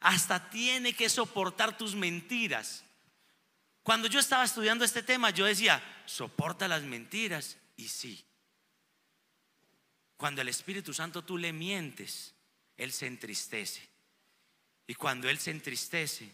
hasta 0.00 0.50
tiene 0.50 0.92
que 0.92 1.08
soportar 1.08 1.76
tus 1.76 1.94
mentiras. 1.94 2.84
Cuando 3.82 4.06
yo 4.08 4.20
estaba 4.20 4.44
estudiando 4.44 4.84
este 4.84 5.02
tema, 5.02 5.30
yo 5.30 5.44
decía, 5.44 5.82
soporta 6.06 6.68
las 6.68 6.82
mentiras. 6.82 7.58
Y 7.76 7.88
sí. 7.88 8.24
Cuando 10.16 10.40
el 10.40 10.48
Espíritu 10.48 10.94
Santo 10.94 11.24
tú 11.24 11.36
le 11.36 11.52
mientes, 11.52 12.34
Él 12.76 12.92
se 12.92 13.06
entristece. 13.06 13.88
Y 14.86 14.94
cuando 14.94 15.28
Él 15.28 15.38
se 15.38 15.50
entristece, 15.50 16.30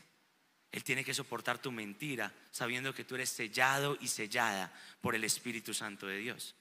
Él 0.71 0.85
tiene 0.85 1.05
que 1.05 1.15
soportar 1.15 1.59
tu 1.59 1.73
mentira, 1.73 2.35
sabiendo 2.51 2.93
que 2.93 3.05
tú 3.05 3.15
eres 3.15 3.31
sellado 3.31 3.97
y 4.01 4.09
sellada 4.09 4.73
por 5.01 5.15
el 5.15 5.25
Espíritu 5.25 5.73
Santo 5.73 6.07
de 6.07 6.19
Dios. 6.19 6.55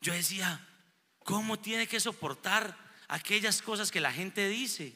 Yo 0.00 0.12
decía, 0.12 0.66
¿cómo 1.20 1.58
tiene 1.58 1.86
que 1.86 2.00
soportar 2.00 2.76
aquellas 3.08 3.62
cosas 3.62 3.90
que 3.90 4.00
la 4.00 4.12
gente 4.12 4.48
dice? 4.48 4.94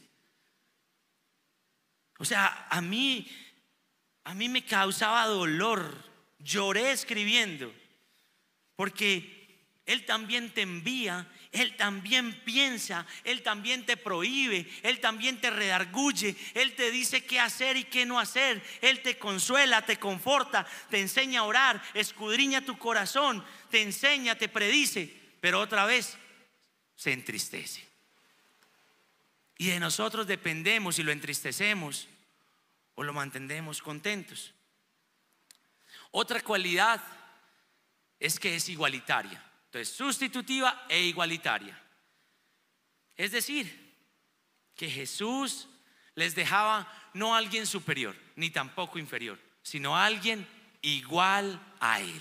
O 2.18 2.24
sea, 2.24 2.66
a 2.68 2.80
mí, 2.80 3.30
a 4.30 4.34
mí 4.34 4.48
me 4.48 4.64
causaba 4.64 5.26
dolor. 5.26 6.08
Lloré 6.38 6.92
escribiendo, 6.92 7.74
porque 8.76 9.58
Él 9.84 10.06
también 10.06 10.50
te 10.54 10.62
envía 10.62 11.28
él 11.52 11.76
también 11.76 12.44
piensa, 12.44 13.06
Él 13.24 13.42
también 13.42 13.84
te 13.84 13.96
prohíbe, 13.96 14.68
Él 14.84 15.00
también 15.00 15.40
te 15.40 15.50
redarguye, 15.50 16.36
Él 16.54 16.76
te 16.76 16.92
dice 16.92 17.24
qué 17.24 17.40
hacer 17.40 17.76
y 17.76 17.84
qué 17.84 18.06
no 18.06 18.20
hacer, 18.20 18.62
Él 18.80 19.02
te 19.02 19.18
consuela, 19.18 19.84
te 19.84 19.98
conforta, 19.98 20.64
te 20.90 21.00
enseña 21.00 21.40
a 21.40 21.44
orar, 21.44 21.82
escudriña 21.94 22.64
tu 22.64 22.78
corazón, 22.78 23.44
te 23.68 23.82
enseña, 23.82 24.36
te 24.36 24.48
predice, 24.48 25.12
pero 25.40 25.58
otra 25.58 25.86
vez 25.86 26.16
se 26.94 27.12
entristece. 27.12 27.84
Y 29.58 29.66
de 29.66 29.80
nosotros 29.80 30.28
dependemos 30.28 30.96
si 30.96 31.02
lo 31.02 31.10
entristecemos 31.10 32.06
o 33.00 33.02
lo 33.02 33.14
mantendemos 33.14 33.80
contentos. 33.80 34.52
Otra 36.10 36.42
cualidad 36.42 37.00
es 38.18 38.38
que 38.38 38.54
es 38.54 38.68
igualitaria. 38.68 39.42
Entonces, 39.64 39.96
sustitutiva 39.96 40.84
e 40.86 41.00
igualitaria. 41.00 41.82
Es 43.16 43.32
decir, 43.32 43.96
que 44.76 44.90
Jesús 44.90 45.66
les 46.14 46.34
dejaba 46.34 46.92
no 47.14 47.34
a 47.34 47.38
alguien 47.38 47.66
superior, 47.66 48.14
ni 48.36 48.50
tampoco 48.50 48.98
inferior, 48.98 49.40
sino 49.62 49.96
a 49.96 50.04
alguien 50.04 50.46
igual 50.82 51.58
a 51.80 52.00
Él. 52.00 52.20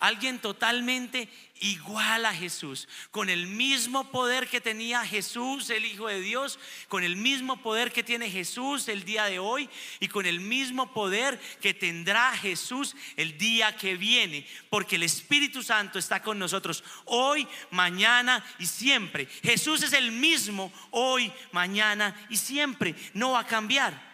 Alguien 0.00 0.38
totalmente 0.38 1.28
igual 1.60 2.24
a 2.24 2.32
Jesús, 2.32 2.88
con 3.10 3.28
el 3.28 3.48
mismo 3.48 4.12
poder 4.12 4.46
que 4.46 4.60
tenía 4.60 5.04
Jesús, 5.04 5.70
el 5.70 5.84
Hijo 5.84 6.06
de 6.06 6.20
Dios, 6.20 6.60
con 6.86 7.02
el 7.02 7.16
mismo 7.16 7.60
poder 7.62 7.90
que 7.92 8.04
tiene 8.04 8.30
Jesús 8.30 8.86
el 8.86 9.04
día 9.04 9.24
de 9.24 9.40
hoy 9.40 9.68
y 9.98 10.06
con 10.06 10.24
el 10.24 10.38
mismo 10.38 10.92
poder 10.92 11.40
que 11.60 11.74
tendrá 11.74 12.30
Jesús 12.36 12.94
el 13.16 13.36
día 13.38 13.76
que 13.76 13.96
viene, 13.96 14.46
porque 14.70 14.96
el 14.96 15.02
Espíritu 15.02 15.64
Santo 15.64 15.98
está 15.98 16.22
con 16.22 16.38
nosotros 16.38 16.84
hoy, 17.06 17.48
mañana 17.72 18.44
y 18.60 18.66
siempre. 18.66 19.26
Jesús 19.42 19.82
es 19.82 19.92
el 19.92 20.12
mismo 20.12 20.72
hoy, 20.92 21.32
mañana 21.50 22.14
y 22.30 22.36
siempre, 22.36 22.94
no 23.14 23.32
va 23.32 23.40
a 23.40 23.46
cambiar. 23.46 24.06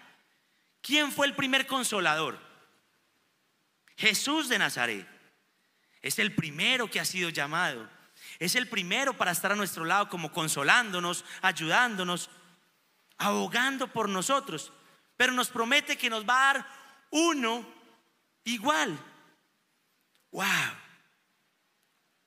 ¿Quién 0.80 1.12
fue 1.12 1.26
el 1.26 1.34
primer 1.34 1.66
consolador? 1.66 2.38
Jesús 3.96 4.48
de 4.48 4.58
Nazaret. 4.58 5.13
Es 6.04 6.18
el 6.18 6.34
primero 6.34 6.90
que 6.90 7.00
ha 7.00 7.04
sido 7.06 7.30
llamado. 7.30 7.88
Es 8.38 8.56
el 8.56 8.68
primero 8.68 9.16
para 9.16 9.30
estar 9.30 9.52
a 9.52 9.56
nuestro 9.56 9.86
lado 9.86 10.10
como 10.10 10.30
consolándonos, 10.30 11.24
ayudándonos, 11.40 12.28
abogando 13.16 13.90
por 13.90 14.10
nosotros. 14.10 14.70
Pero 15.16 15.32
nos 15.32 15.48
promete 15.48 15.96
que 15.96 16.10
nos 16.10 16.28
va 16.28 16.50
a 16.50 16.52
dar 16.52 16.66
uno 17.10 17.66
igual. 18.44 18.98
¡Wow! 20.30 20.44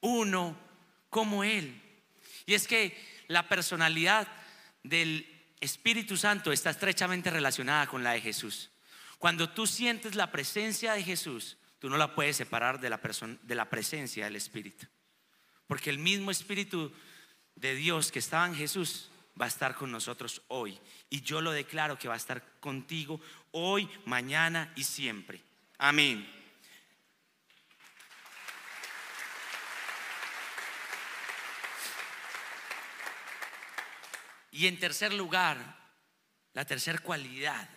Uno 0.02 0.58
como 1.12 1.44
Él. 1.44 1.80
Y 2.48 2.56
es 2.56 2.68
que 2.68 2.98
la 3.28 3.48
personalidad 3.48 4.28
del 4.82 5.54
Espíritu 5.60 6.18
Santo 6.18 6.52
está 6.52 6.72
estrechamente 6.72 7.30
relacionada 7.30 7.86
con 7.86 8.04
la 8.04 8.14
de 8.14 8.22
Jesús. 8.22 8.72
Cuando 9.20 9.52
tú 9.52 9.68
sientes 9.68 10.16
la 10.16 10.32
presencia 10.32 10.94
de 10.94 11.04
Jesús, 11.04 11.58
tú 11.80 11.90
no 11.90 11.98
la 11.98 12.16
puedes 12.16 12.36
separar 12.36 12.80
de 12.80 12.90
la, 12.90 13.00
de 13.44 13.56
la 13.56 13.70
presencia 13.70 14.26
del 14.26 14.36
Espíritu. 14.36 14.88
Porque 15.68 15.90
el 15.90 16.00
mismo 16.00 16.32
Espíritu 16.32 16.92
de 17.56 17.76
Dios 17.76 18.12
que 18.12 18.20
estaba 18.20 18.48
en 18.48 18.56
Jesús 18.56 19.10
va 19.40 19.46
a 19.46 19.50
estar 19.50 19.76
con 19.76 19.92
nosotros 19.92 20.42
hoy. 20.48 20.80
Y 21.10 21.22
yo 21.22 21.42
lo 21.42 21.52
declaro 21.52 21.98
que 21.98 22.08
va 22.08 22.16
a 22.16 22.18
estar 22.18 22.60
contigo 22.60 23.22
hoy, 23.52 23.90
mañana 24.06 24.72
y 24.76 24.84
siempre. 24.84 25.42
Amén. 25.78 26.34
Y 34.52 34.66
en 34.66 34.80
tercer 34.80 35.14
lugar, 35.14 35.78
la 36.54 36.66
tercera 36.66 36.98
cualidad 36.98 37.70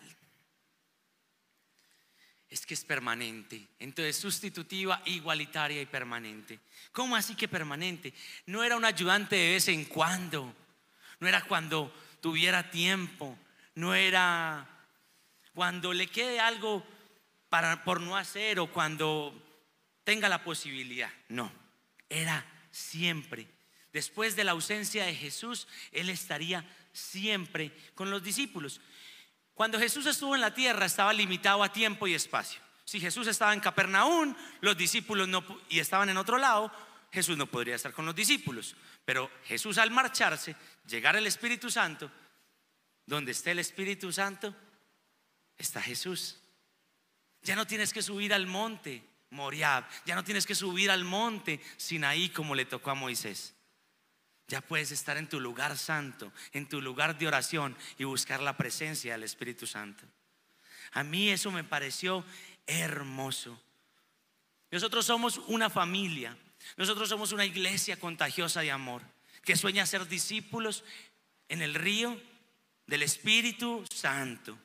es 2.51 2.67
que 2.67 2.75
es 2.75 2.85
permanente. 2.85 3.65
Entonces, 3.79 4.17
sustitutiva, 4.17 5.01
igualitaria 5.07 5.81
y 5.81 5.87
permanente. 5.87 6.59
¿Cómo 6.91 7.15
así 7.15 7.37
que 7.37 7.47
permanente? 7.47 8.13
No 8.47 8.65
era 8.65 8.77
un 8.77 8.85
ayudante 8.85 9.37
de 9.37 9.53
vez 9.53 9.69
en 9.69 9.85
cuando, 9.85 10.53
no 11.21 11.29
era 11.29 11.43
cuando 11.43 11.95
tuviera 12.21 12.71
tiempo, 12.71 13.39
no 13.77 13.95
era 13.95 14.69
cuando 15.55 15.93
le 15.93 16.09
quede 16.09 16.41
algo 16.41 16.85
para, 17.49 17.85
por 17.85 18.01
no 18.01 18.17
hacer 18.17 18.59
o 18.59 18.73
cuando 18.73 19.33
tenga 20.03 20.29
la 20.29 20.43
posibilidad. 20.43 21.11
No, 21.29 21.53
era 22.09 22.45
siempre. 22.73 23.47
Después 23.93 24.35
de 24.35 24.45
la 24.45 24.53
ausencia 24.53 25.05
de 25.05 25.15
Jesús, 25.15 25.69
Él 25.93 26.11
estaría 26.11 26.65
siempre 26.93 27.73
con 27.95 28.11
los 28.11 28.23
discípulos. 28.23 28.81
Cuando 29.61 29.79
Jesús 29.79 30.07
estuvo 30.07 30.35
en 30.35 30.41
la 30.41 30.55
tierra 30.55 30.87
estaba 30.87 31.13
limitado 31.13 31.63
a 31.63 31.71
tiempo 31.71 32.07
y 32.07 32.15
espacio. 32.15 32.63
Si 32.83 32.99
Jesús 32.99 33.27
estaba 33.27 33.53
en 33.53 33.61
Capernaum, 33.61 34.35
los 34.63 34.75
discípulos 34.75 35.29
no 35.29 35.45
y 35.69 35.81
estaban 35.81 36.09
en 36.09 36.17
otro 36.17 36.39
lado, 36.39 36.73
Jesús 37.13 37.37
no 37.37 37.47
podría 37.47 37.75
estar 37.75 37.93
con 37.93 38.07
los 38.07 38.15
discípulos. 38.15 38.75
Pero 39.05 39.31
Jesús 39.45 39.77
al 39.77 39.91
marcharse, 39.91 40.57
llegar 40.87 41.15
el 41.15 41.27
Espíritu 41.27 41.71
Santo, 41.71 42.11
donde 43.05 43.33
esté 43.33 43.51
el 43.51 43.59
Espíritu 43.59 44.11
Santo, 44.11 44.57
está 45.59 45.83
Jesús. 45.83 46.39
Ya 47.43 47.55
no 47.55 47.67
tienes 47.67 47.93
que 47.93 48.01
subir 48.01 48.33
al 48.33 48.47
monte 48.47 49.05
Moriab, 49.29 49.85
ya 50.07 50.15
no 50.15 50.25
tienes 50.25 50.47
que 50.47 50.55
subir 50.55 50.91
al 50.91 51.05
monte 51.05 51.61
Sinaí 51.77 52.31
como 52.31 52.55
le 52.55 52.65
tocó 52.65 52.93
a 52.93 52.95
Moisés. 52.95 53.55
Ya 54.51 54.61
puedes 54.61 54.91
estar 54.91 55.17
en 55.17 55.29
tu 55.29 55.39
lugar 55.39 55.79
santo, 55.79 56.33
en 56.53 56.69
tu 56.69 56.83
lugar 56.83 57.17
de 57.17 57.29
oración 57.29 57.77
y 57.99 58.03
buscar 58.03 58.41
la 58.41 58.57
presencia 58.57 59.13
del 59.13 59.23
Espíritu 59.23 59.65
Santo. 59.65 60.03
A 60.91 61.05
mí 61.05 61.31
eso 61.31 61.53
me 61.53 61.63
pareció 61.63 62.25
hermoso. 62.67 63.63
Nosotros 64.73 65.07
somos 65.07 65.39
una 65.47 65.71
familia, 65.71 66.37
nosotros 66.77 67.09
somos 67.09 67.31
una 67.31 67.45
iglesia 67.45 68.01
contagiosa 68.01 68.63
de 68.63 68.73
amor 68.73 69.03
que 69.45 69.55
sueña 69.55 69.87
ser 69.87 70.09
discípulos 70.09 70.83
en 71.49 71.63
el 71.63 71.75
río 71.75 72.21
del 72.89 73.05
Espíritu 73.05 73.85
Santo. 73.95 74.59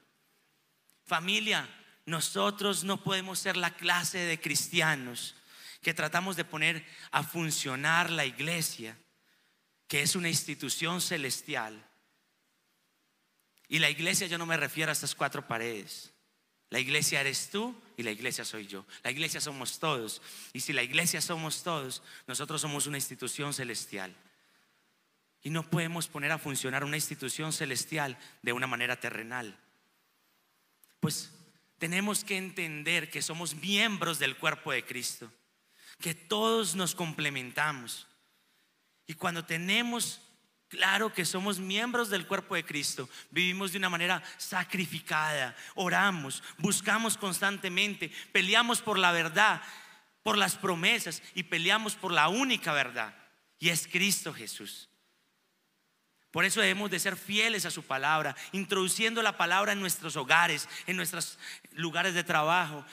Familia, 1.05 1.69
nosotros 2.07 2.83
no 2.83 3.03
podemos 3.03 3.37
ser 3.37 3.55
la 3.55 3.75
clase 3.75 4.17
de 4.17 4.41
cristianos 4.41 5.35
que 5.83 5.93
tratamos 5.93 6.35
de 6.37 6.43
poner 6.43 6.83
a 7.11 7.21
funcionar 7.21 8.09
la 8.09 8.25
iglesia 8.25 8.97
que 9.87 10.01
es 10.01 10.15
una 10.15 10.29
institución 10.29 11.01
celestial. 11.01 11.89
Y 13.67 13.79
la 13.79 13.89
iglesia 13.89 14.27
yo 14.27 14.37
no 14.37 14.45
me 14.45 14.57
refiero 14.57 14.91
a 14.91 14.93
estas 14.93 15.15
cuatro 15.15 15.47
paredes. 15.47 16.13
La 16.69 16.79
iglesia 16.79 17.21
eres 17.21 17.49
tú 17.49 17.79
y 17.97 18.03
la 18.03 18.11
iglesia 18.11 18.43
soy 18.43 18.67
yo. 18.67 18.85
La 19.03 19.11
iglesia 19.11 19.39
somos 19.39 19.79
todos. 19.79 20.21
Y 20.53 20.61
si 20.61 20.73
la 20.73 20.83
iglesia 20.83 21.21
somos 21.21 21.63
todos, 21.63 22.01
nosotros 22.27 22.61
somos 22.61 22.87
una 22.87 22.97
institución 22.97 23.53
celestial. 23.53 24.15
Y 25.41 25.51
no 25.51 25.69
podemos 25.69 26.07
poner 26.07 26.31
a 26.31 26.39
funcionar 26.39 26.83
una 26.83 26.97
institución 26.97 27.53
celestial 27.53 28.17
de 28.41 28.53
una 28.53 28.67
manera 28.67 28.99
terrenal. 28.99 29.57
Pues 30.99 31.31
tenemos 31.77 32.23
que 32.23 32.37
entender 32.37 33.11
que 33.11 33.21
somos 33.21 33.53
miembros 33.55 34.17
del 34.17 34.37
cuerpo 34.37 34.71
de 34.71 34.83
Cristo, 34.83 35.31
que 35.99 36.15
todos 36.15 36.75
nos 36.75 36.95
complementamos. 36.95 38.07
Y 39.07 39.13
cuando 39.13 39.45
tenemos 39.45 40.21
claro 40.67 41.13
que 41.13 41.25
somos 41.25 41.59
miembros 41.59 42.09
del 42.09 42.27
cuerpo 42.27 42.55
de 42.55 42.65
Cristo, 42.65 43.09
vivimos 43.31 43.71
de 43.71 43.77
una 43.77 43.89
manera 43.89 44.23
sacrificada, 44.37 45.55
oramos, 45.75 46.43
buscamos 46.57 47.17
constantemente, 47.17 48.11
peleamos 48.31 48.81
por 48.81 48.97
la 48.97 49.11
verdad, 49.11 49.61
por 50.23 50.37
las 50.37 50.55
promesas 50.55 51.21
y 51.35 51.43
peleamos 51.43 51.95
por 51.95 52.11
la 52.11 52.29
única 52.29 52.73
verdad, 52.73 53.15
y 53.59 53.69
es 53.69 53.87
Cristo 53.87 54.33
Jesús. 54.33 54.89
Por 56.31 56.43
eso 56.43 56.59
debemos 56.59 56.91
de 56.91 56.99
ser 56.99 57.15
fieles 57.15 57.65
a 57.65 57.71
su 57.71 57.83
palabra, 57.83 58.35
introduciendo 58.51 59.21
la 59.21 59.37
palabra 59.37 59.71
en 59.71 59.79
nuestros 59.79 60.17
hogares, 60.17 60.67
en 60.85 60.97
nuestros 60.97 61.39
lugares 61.71 62.13
de 62.13 62.25
trabajo, 62.25 62.83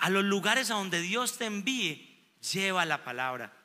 a 0.00 0.10
los 0.10 0.24
lugares 0.24 0.70
a 0.70 0.74
donde 0.74 1.00
Dios 1.00 1.38
te 1.38 1.46
envíe, 1.46 2.22
lleva 2.52 2.84
la 2.84 3.02
palabra. 3.02 3.63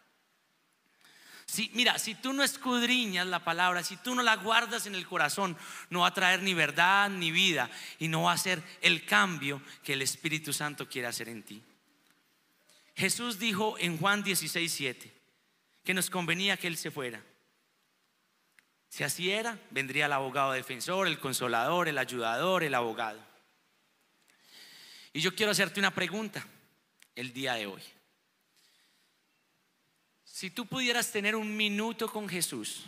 Si, 1.50 1.72
mira, 1.74 1.98
si 1.98 2.14
tú 2.14 2.32
no 2.32 2.44
escudriñas 2.44 3.26
la 3.26 3.44
palabra, 3.44 3.82
si 3.82 3.98
tú 3.98 4.14
no 4.14 4.22
la 4.22 4.36
guardas 4.36 4.86
en 4.86 4.94
el 4.94 5.08
corazón, 5.08 5.58
no 5.90 6.02
va 6.02 6.08
a 6.10 6.14
traer 6.14 6.44
ni 6.44 6.54
verdad 6.54 7.10
ni 7.10 7.32
vida 7.32 7.72
y 7.98 8.08
no 8.08 8.22
va 8.22 8.34
a 8.34 8.38
ser 8.38 8.62
el 8.82 9.04
cambio 9.04 9.60
que 9.84 9.94
el 9.94 10.04
Espíritu 10.04 10.54
Santo 10.54 10.88
quiere 10.88 11.08
hacer 11.08 11.28
en 11.28 11.42
ti. 11.42 11.64
Jesús 12.96 13.40
dijo 13.40 13.78
en 13.80 13.98
Juan 13.98 14.22
16, 14.22 14.72
7 14.72 15.12
que 15.84 15.94
nos 15.96 16.12
convenía 16.12 16.56
que 16.56 16.68
Él 16.68 16.78
se 16.78 16.92
fuera. 16.92 17.20
Si 18.88 19.04
así 19.04 19.32
era, 19.32 19.58
vendría 19.72 20.06
el 20.06 20.14
abogado 20.14 20.52
defensor, 20.52 21.08
el 21.08 21.18
consolador, 21.18 21.88
el 21.88 21.98
ayudador, 21.98 22.64
el 22.64 22.76
abogado. 22.76 23.20
Y 25.14 25.22
yo 25.22 25.34
quiero 25.34 25.52
hacerte 25.52 25.80
una 25.80 25.96
pregunta 25.96 26.46
el 27.16 27.34
día 27.34 27.56
de 27.56 27.66
hoy. 27.66 27.82
Si 30.39 30.49
tú 30.49 30.65
pudieras 30.65 31.12
tener 31.12 31.36
un 31.36 31.58
minuto 31.58 32.10
con 32.10 32.30
Jesús 32.30 32.86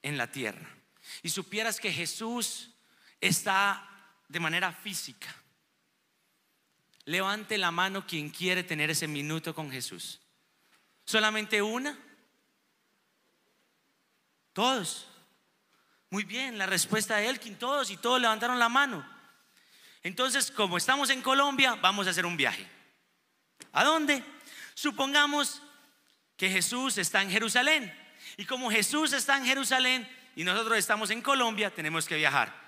en 0.00 0.16
la 0.16 0.32
tierra 0.32 0.66
y 1.22 1.28
supieras 1.28 1.78
que 1.78 1.92
Jesús 1.92 2.70
está 3.20 3.86
de 4.28 4.40
manera 4.40 4.72
física, 4.72 5.28
levante 7.04 7.58
la 7.58 7.70
mano 7.70 8.06
quien 8.06 8.30
quiere 8.30 8.64
tener 8.64 8.88
ese 8.88 9.06
minuto 9.06 9.54
con 9.54 9.70
Jesús. 9.70 10.22
¿Solamente 11.04 11.60
una? 11.60 11.98
Todos. 14.54 15.06
Muy 16.08 16.24
bien, 16.24 16.56
la 16.56 16.64
respuesta 16.64 17.18
de 17.18 17.28
Elkin, 17.28 17.58
todos 17.58 17.90
y 17.90 17.98
todos 17.98 18.18
levantaron 18.22 18.58
la 18.58 18.70
mano. 18.70 19.06
Entonces, 20.02 20.50
como 20.50 20.78
estamos 20.78 21.10
en 21.10 21.20
Colombia, 21.20 21.74
vamos 21.74 22.06
a 22.06 22.10
hacer 22.10 22.24
un 22.24 22.38
viaje. 22.38 22.66
¿A 23.70 23.84
dónde? 23.84 24.24
Supongamos 24.72 25.60
que 26.40 26.48
Jesús 26.48 26.96
está 26.96 27.20
en 27.20 27.30
Jerusalén. 27.30 27.94
Y 28.38 28.46
como 28.46 28.70
Jesús 28.70 29.12
está 29.12 29.36
en 29.36 29.44
Jerusalén 29.44 30.08
y 30.34 30.42
nosotros 30.42 30.78
estamos 30.78 31.10
en 31.10 31.20
Colombia, 31.20 31.68
tenemos 31.68 32.08
que 32.08 32.16
viajar. 32.16 32.58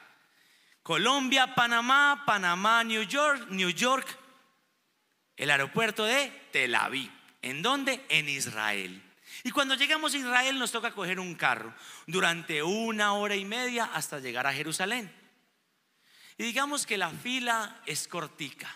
Colombia, 0.83 1.55
Panamá, 1.55 2.23
Panamá, 2.27 2.85
New 2.85 3.03
York, 3.05 3.47
New 3.49 3.71
York, 3.71 4.07
el 5.39 5.51
aeropuerto 5.51 6.05
de 6.05 6.29
Tel 6.53 6.75
Aviv. 6.75 7.11
¿En 7.41 7.63
dónde? 7.63 8.05
En 8.11 8.29
Israel. 8.29 9.03
Y 9.43 9.51
cuando 9.51 9.75
llegamos 9.75 10.13
a 10.13 10.19
Israel 10.19 10.59
nos 10.59 10.71
toca 10.71 10.93
coger 10.93 11.19
un 11.19 11.35
carro 11.35 11.75
durante 12.07 12.63
una 12.63 13.15
hora 13.15 13.37
y 13.37 13.47
media 13.47 13.87
hasta 13.95 14.19
llegar 14.19 14.47
a 14.47 14.53
Jerusalén. 14.53 15.11
Y 16.37 16.43
digamos 16.43 16.85
que 16.85 16.99
la 16.99 17.09
fila 17.09 17.81
es 17.87 18.07
cortica, 18.07 18.69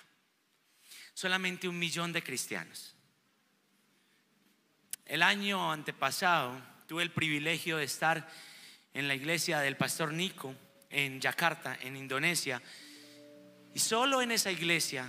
solamente 1.12 1.68
un 1.68 1.78
millón 1.78 2.14
de 2.14 2.22
cristianos. 2.22 2.95
El 5.06 5.22
año 5.22 5.72
antepasado 5.72 6.60
tuve 6.88 7.04
el 7.04 7.12
privilegio 7.12 7.76
de 7.76 7.84
estar 7.84 8.28
en 8.92 9.06
la 9.06 9.14
iglesia 9.14 9.60
del 9.60 9.76
pastor 9.76 10.12
Nico 10.12 10.52
en 10.90 11.20
Yakarta, 11.20 11.78
en 11.80 11.96
Indonesia. 11.96 12.60
Y 13.72 13.78
solo 13.78 14.20
en 14.20 14.32
esa 14.32 14.50
iglesia 14.50 15.08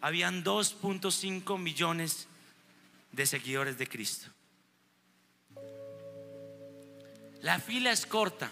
habían 0.00 0.44
2.5 0.44 1.58
millones 1.58 2.28
de 3.10 3.26
seguidores 3.26 3.78
de 3.78 3.88
Cristo. 3.88 4.28
La 7.40 7.58
fila 7.58 7.90
es 7.90 8.06
corta. 8.06 8.48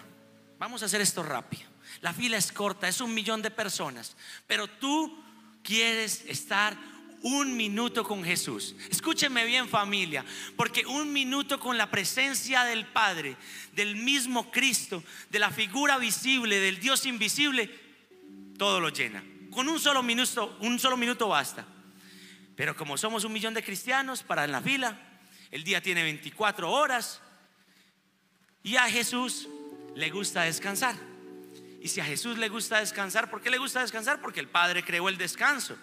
Vamos 0.58 0.82
a 0.82 0.86
hacer 0.86 1.00
esto 1.00 1.22
rápido. 1.22 1.68
La 2.00 2.12
fila 2.12 2.36
es 2.36 2.50
corta, 2.50 2.88
es 2.88 3.00
un 3.00 3.14
millón 3.14 3.42
de 3.42 3.52
personas. 3.52 4.16
Pero 4.48 4.66
tú 4.66 5.22
quieres 5.62 6.24
estar 6.26 6.76
un 7.22 7.56
minuto 7.56 8.04
con 8.04 8.24
Jesús. 8.24 8.74
Escúcheme 8.90 9.44
bien 9.44 9.68
familia, 9.68 10.24
porque 10.56 10.86
un 10.86 11.12
minuto 11.12 11.58
con 11.58 11.76
la 11.76 11.90
presencia 11.90 12.64
del 12.64 12.86
Padre, 12.86 13.36
del 13.72 13.96
mismo 13.96 14.50
Cristo, 14.50 15.02
de 15.28 15.38
la 15.38 15.50
figura 15.50 15.98
visible, 15.98 16.58
del 16.58 16.80
Dios 16.80 17.06
invisible, 17.06 17.70
todo 18.56 18.80
lo 18.80 18.88
llena. 18.88 19.22
Con 19.50 19.68
un 19.68 19.80
solo 19.80 20.02
minuto, 20.02 20.56
un 20.60 20.78
solo 20.78 20.96
minuto 20.96 21.28
basta. 21.28 21.66
Pero 22.56 22.76
como 22.76 22.96
somos 22.96 23.24
un 23.24 23.32
millón 23.32 23.54
de 23.54 23.62
cristianos 23.62 24.22
para 24.22 24.44
en 24.44 24.52
la 24.52 24.60
fila, 24.60 24.98
el 25.50 25.64
día 25.64 25.82
tiene 25.82 26.02
24 26.02 26.70
horas 26.70 27.20
y 28.62 28.76
a 28.76 28.88
Jesús 28.88 29.48
le 29.94 30.10
gusta 30.10 30.42
descansar. 30.42 30.94
Y 31.82 31.88
si 31.88 32.00
a 32.00 32.04
Jesús 32.04 32.36
le 32.36 32.50
gusta 32.50 32.78
descansar, 32.78 33.30
¿por 33.30 33.40
qué 33.40 33.50
le 33.50 33.56
gusta 33.56 33.80
descansar? 33.80 34.20
Porque 34.20 34.40
el 34.40 34.48
Padre 34.48 34.84
creó 34.84 35.08
el 35.08 35.16
descanso 35.16 35.76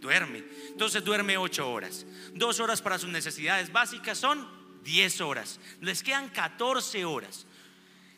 duerme. 0.00 0.44
Entonces 0.68 1.04
duerme 1.04 1.36
ocho 1.36 1.70
horas. 1.70 2.06
Dos 2.34 2.58
horas 2.60 2.82
para 2.82 2.98
sus 2.98 3.10
necesidades 3.10 3.70
básicas 3.70 4.18
son 4.18 4.48
diez 4.82 5.20
horas. 5.20 5.60
Les 5.80 6.02
quedan 6.02 6.28
14 6.30 7.04
horas. 7.04 7.46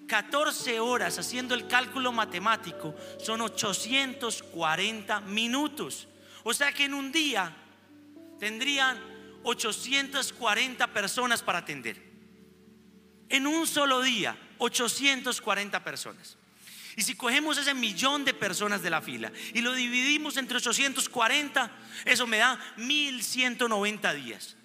14 0.06 0.80
horas 0.80 1.18
haciendo 1.18 1.54
el 1.54 1.66
cálculo 1.68 2.12
matemático 2.12 2.94
son 3.18 3.40
840 3.40 5.20
minutos. 5.22 6.08
O 6.44 6.52
sea 6.52 6.72
que 6.72 6.84
en 6.84 6.94
un 6.94 7.12
día 7.12 7.54
tendrían 8.38 8.98
840 9.44 10.86
personas 10.88 11.42
para 11.42 11.58
atender. 11.58 12.10
En 13.28 13.46
un 13.46 13.66
solo 13.66 14.02
día, 14.02 14.36
840 14.58 15.82
personas. 15.82 16.36
Y 16.96 17.02
si 17.02 17.14
cogemos 17.14 17.56
ese 17.58 17.74
millón 17.74 18.24
de 18.24 18.34
personas 18.34 18.82
de 18.82 18.90
la 18.90 19.00
fila 19.00 19.32
y 19.54 19.60
lo 19.60 19.74
dividimos 19.74 20.36
entre 20.36 20.58
840, 20.58 21.70
eso 22.04 22.26
me 22.26 22.38
da 22.38 22.58
1190 22.76 24.14
días. 24.14 24.56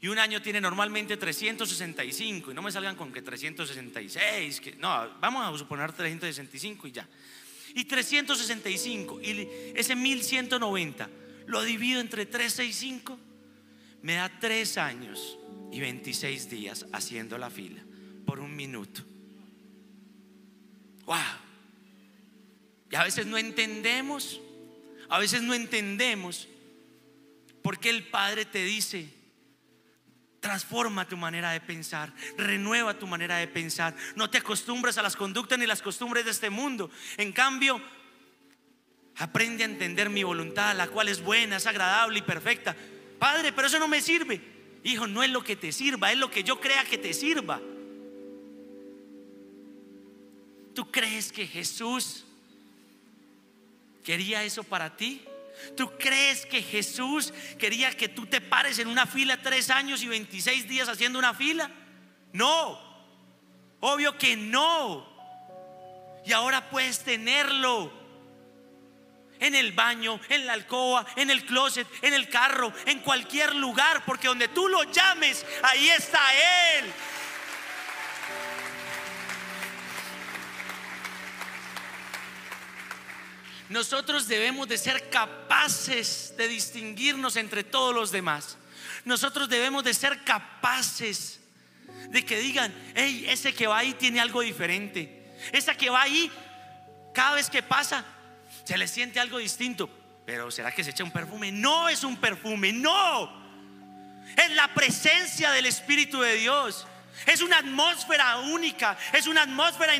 Y 0.00 0.08
un 0.08 0.18
año 0.18 0.40
tiene 0.40 0.60
normalmente 0.60 1.16
365. 1.16 2.50
Y 2.50 2.54
no 2.54 2.62
me 2.62 2.70
salgan 2.70 2.94
con 2.94 3.12
que 3.12 3.22
366. 3.22 4.60
Que, 4.60 4.76
no, 4.76 4.88
vamos 5.20 5.54
a 5.54 5.58
suponer 5.58 5.92
365 5.92 6.86
y 6.86 6.92
ya. 6.92 7.08
Y 7.74 7.84
365 7.84 9.20
y 9.20 9.48
ese 9.74 9.94
1190 9.94 11.10
lo 11.46 11.62
divido 11.62 12.00
entre 12.00 12.26
365. 12.26 13.18
Me 14.02 14.14
da 14.14 14.28
3 14.38 14.78
años 14.78 15.38
y 15.72 15.80
26 15.80 16.48
días 16.48 16.86
haciendo 16.92 17.36
la 17.36 17.50
fila 17.50 17.82
por 18.24 18.38
un 18.38 18.54
minuto. 18.54 19.02
Y 22.90 22.96
a 22.96 23.04
veces 23.04 23.26
no 23.26 23.38
entendemos, 23.38 24.40
a 25.08 25.18
veces 25.18 25.42
no 25.42 25.54
entendemos 25.54 26.48
por 27.62 27.78
qué 27.78 27.90
el 27.90 28.06
Padre 28.08 28.44
te 28.44 28.64
dice, 28.64 29.12
transforma 30.40 31.08
tu 31.08 31.16
manera 31.16 31.50
de 31.50 31.60
pensar, 31.60 32.12
renueva 32.36 32.98
tu 32.98 33.06
manera 33.06 33.36
de 33.36 33.48
pensar, 33.48 33.94
no 34.16 34.30
te 34.30 34.38
acostumbres 34.38 34.96
a 34.98 35.02
las 35.02 35.16
conductas 35.16 35.58
ni 35.58 35.66
las 35.66 35.82
costumbres 35.82 36.24
de 36.24 36.30
este 36.30 36.50
mundo. 36.50 36.90
En 37.16 37.32
cambio, 37.32 37.80
aprende 39.16 39.64
a 39.64 39.66
entender 39.66 40.08
mi 40.08 40.22
voluntad, 40.22 40.76
la 40.76 40.88
cual 40.88 41.08
es 41.08 41.22
buena, 41.22 41.56
es 41.56 41.66
agradable 41.66 42.20
y 42.20 42.22
perfecta. 42.22 42.74
Padre, 43.18 43.52
pero 43.52 43.66
eso 43.66 43.78
no 43.78 43.88
me 43.88 44.00
sirve. 44.00 44.40
Hijo, 44.84 45.06
no 45.06 45.22
es 45.22 45.30
lo 45.30 45.42
que 45.42 45.56
te 45.56 45.72
sirva, 45.72 46.12
es 46.12 46.18
lo 46.18 46.30
que 46.30 46.44
yo 46.44 46.60
crea 46.60 46.84
que 46.84 46.98
te 46.98 47.12
sirva. 47.12 47.60
¿Tú 50.78 50.92
crees 50.92 51.32
que 51.32 51.44
Jesús 51.44 52.24
quería 54.04 54.44
eso 54.44 54.62
para 54.62 54.96
ti? 54.96 55.24
¿Tú 55.76 55.90
crees 55.98 56.46
que 56.46 56.62
Jesús 56.62 57.34
quería 57.58 57.90
que 57.96 58.08
tú 58.08 58.26
te 58.26 58.40
pares 58.40 58.78
en 58.78 58.86
una 58.86 59.04
fila 59.04 59.42
tres 59.42 59.70
años 59.70 60.04
y 60.04 60.06
26 60.06 60.68
días 60.68 60.88
haciendo 60.88 61.18
una 61.18 61.34
fila? 61.34 61.68
No, 62.32 62.78
obvio 63.80 64.16
que 64.18 64.36
no. 64.36 65.04
Y 66.24 66.32
ahora 66.32 66.70
puedes 66.70 67.00
tenerlo 67.00 67.92
en 69.40 69.56
el 69.56 69.72
baño, 69.72 70.20
en 70.28 70.46
la 70.46 70.52
alcoba, 70.52 71.04
en 71.16 71.30
el 71.30 71.44
closet, 71.44 71.88
en 72.02 72.14
el 72.14 72.28
carro, 72.28 72.72
en 72.86 73.00
cualquier 73.00 73.52
lugar, 73.56 74.04
porque 74.04 74.28
donde 74.28 74.46
tú 74.46 74.68
lo 74.68 74.84
llames, 74.84 75.44
ahí 75.60 75.88
está 75.88 76.20
Él. 76.78 76.84
Nosotros 83.68 84.28
debemos 84.28 84.66
de 84.68 84.78
ser 84.78 85.10
capaces 85.10 86.34
de 86.36 86.48
distinguirnos 86.48 87.36
entre 87.36 87.64
todos 87.64 87.94
los 87.94 88.10
demás. 88.10 88.56
Nosotros 89.04 89.48
debemos 89.48 89.84
de 89.84 89.94
ser 89.94 90.24
capaces 90.24 91.40
de 92.10 92.24
que 92.24 92.38
digan, 92.38 92.74
hey, 92.94 93.26
ese 93.28 93.54
que 93.54 93.66
va 93.66 93.78
ahí 93.78 93.92
tiene 93.94 94.20
algo 94.20 94.40
diferente. 94.40 95.36
Esa 95.52 95.74
que 95.74 95.90
va 95.90 96.02
ahí, 96.02 96.30
cada 97.12 97.34
vez 97.34 97.50
que 97.50 97.62
pasa, 97.62 98.04
se 98.64 98.78
le 98.78 98.88
siente 98.88 99.20
algo 99.20 99.38
distinto. 99.38 99.90
Pero 100.24 100.50
¿será 100.50 100.72
que 100.72 100.84
se 100.84 100.90
echa 100.90 101.04
un 101.04 101.10
perfume? 101.10 101.52
No 101.52 101.88
es 101.88 102.04
un 102.04 102.16
perfume, 102.16 102.72
no. 102.72 103.48
Es 104.36 104.50
la 104.52 104.72
presencia 104.74 105.50
del 105.52 105.66
Espíritu 105.66 106.20
de 106.20 106.34
Dios. 106.34 106.86
Es 107.26 107.42
una 107.42 107.58
atmósfera 107.58 108.36
única, 108.38 108.96
es 109.12 109.26
una 109.26 109.42
atmósfera 109.42 109.94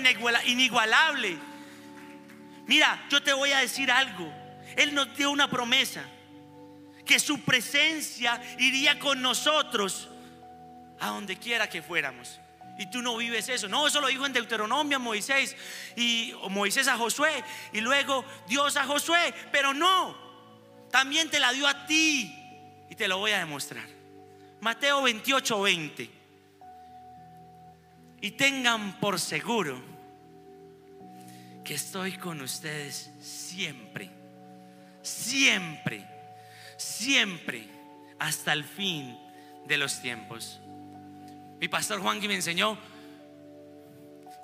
inigualable. 0.44 1.38
Mira, 2.68 3.07
yo 3.09 3.22
te 3.22 3.33
voy 3.33 3.50
a 3.50 3.61
decir 3.61 3.90
algo. 3.90 4.31
Él 4.76 4.94
nos 4.94 5.16
dio 5.16 5.31
una 5.31 5.48
promesa, 5.48 6.04
que 7.04 7.18
su 7.18 7.40
presencia 7.40 8.40
iría 8.59 8.98
con 8.98 9.22
nosotros 9.22 10.09
a 11.00 11.09
donde 11.09 11.38
quiera 11.38 11.68
que 11.68 11.81
fuéramos. 11.81 12.38
Y 12.78 12.90
tú 12.90 13.00
no 13.00 13.16
vives 13.16 13.48
eso. 13.48 13.68
No, 13.68 13.87
eso 13.87 14.02
lo 14.02 14.09
dijo 14.09 14.26
en 14.26 14.35
Deuteronomio 14.35 14.98
a 14.98 15.00
Moisés 15.00 15.57
y 15.96 16.35
Moisés 16.50 16.87
a 16.88 16.98
Josué 16.98 17.42
y 17.72 17.81
luego 17.81 18.22
Dios 18.46 18.76
a 18.76 18.85
Josué, 18.85 19.35
pero 19.50 19.72
no. 19.72 20.16
También 20.90 21.31
te 21.31 21.40
la 21.40 21.52
dio 21.52 21.66
a 21.66 21.87
ti 21.87 22.35
y 22.90 22.94
te 22.94 23.09
lo 23.09 23.16
voy 23.16 23.33
a 23.33 23.38
demostrar. 23.38 23.87
Mateo 24.61 25.02
28, 25.02 25.62
20. 25.62 26.11
Y 28.20 28.31
tengan 28.33 29.00
por 29.00 29.18
seguro 29.18 29.97
que 31.68 31.74
estoy 31.74 32.12
con 32.12 32.40
ustedes 32.40 33.11
siempre, 33.20 34.09
siempre, 35.02 36.02
siempre, 36.78 37.68
hasta 38.18 38.54
el 38.54 38.64
fin 38.64 39.18
de 39.66 39.76
los 39.76 40.00
tiempos. 40.00 40.61
Mi 41.61 41.68
pastor 41.68 42.00
Juan 42.00 42.20
me 42.26 42.35
enseñó 42.35 42.78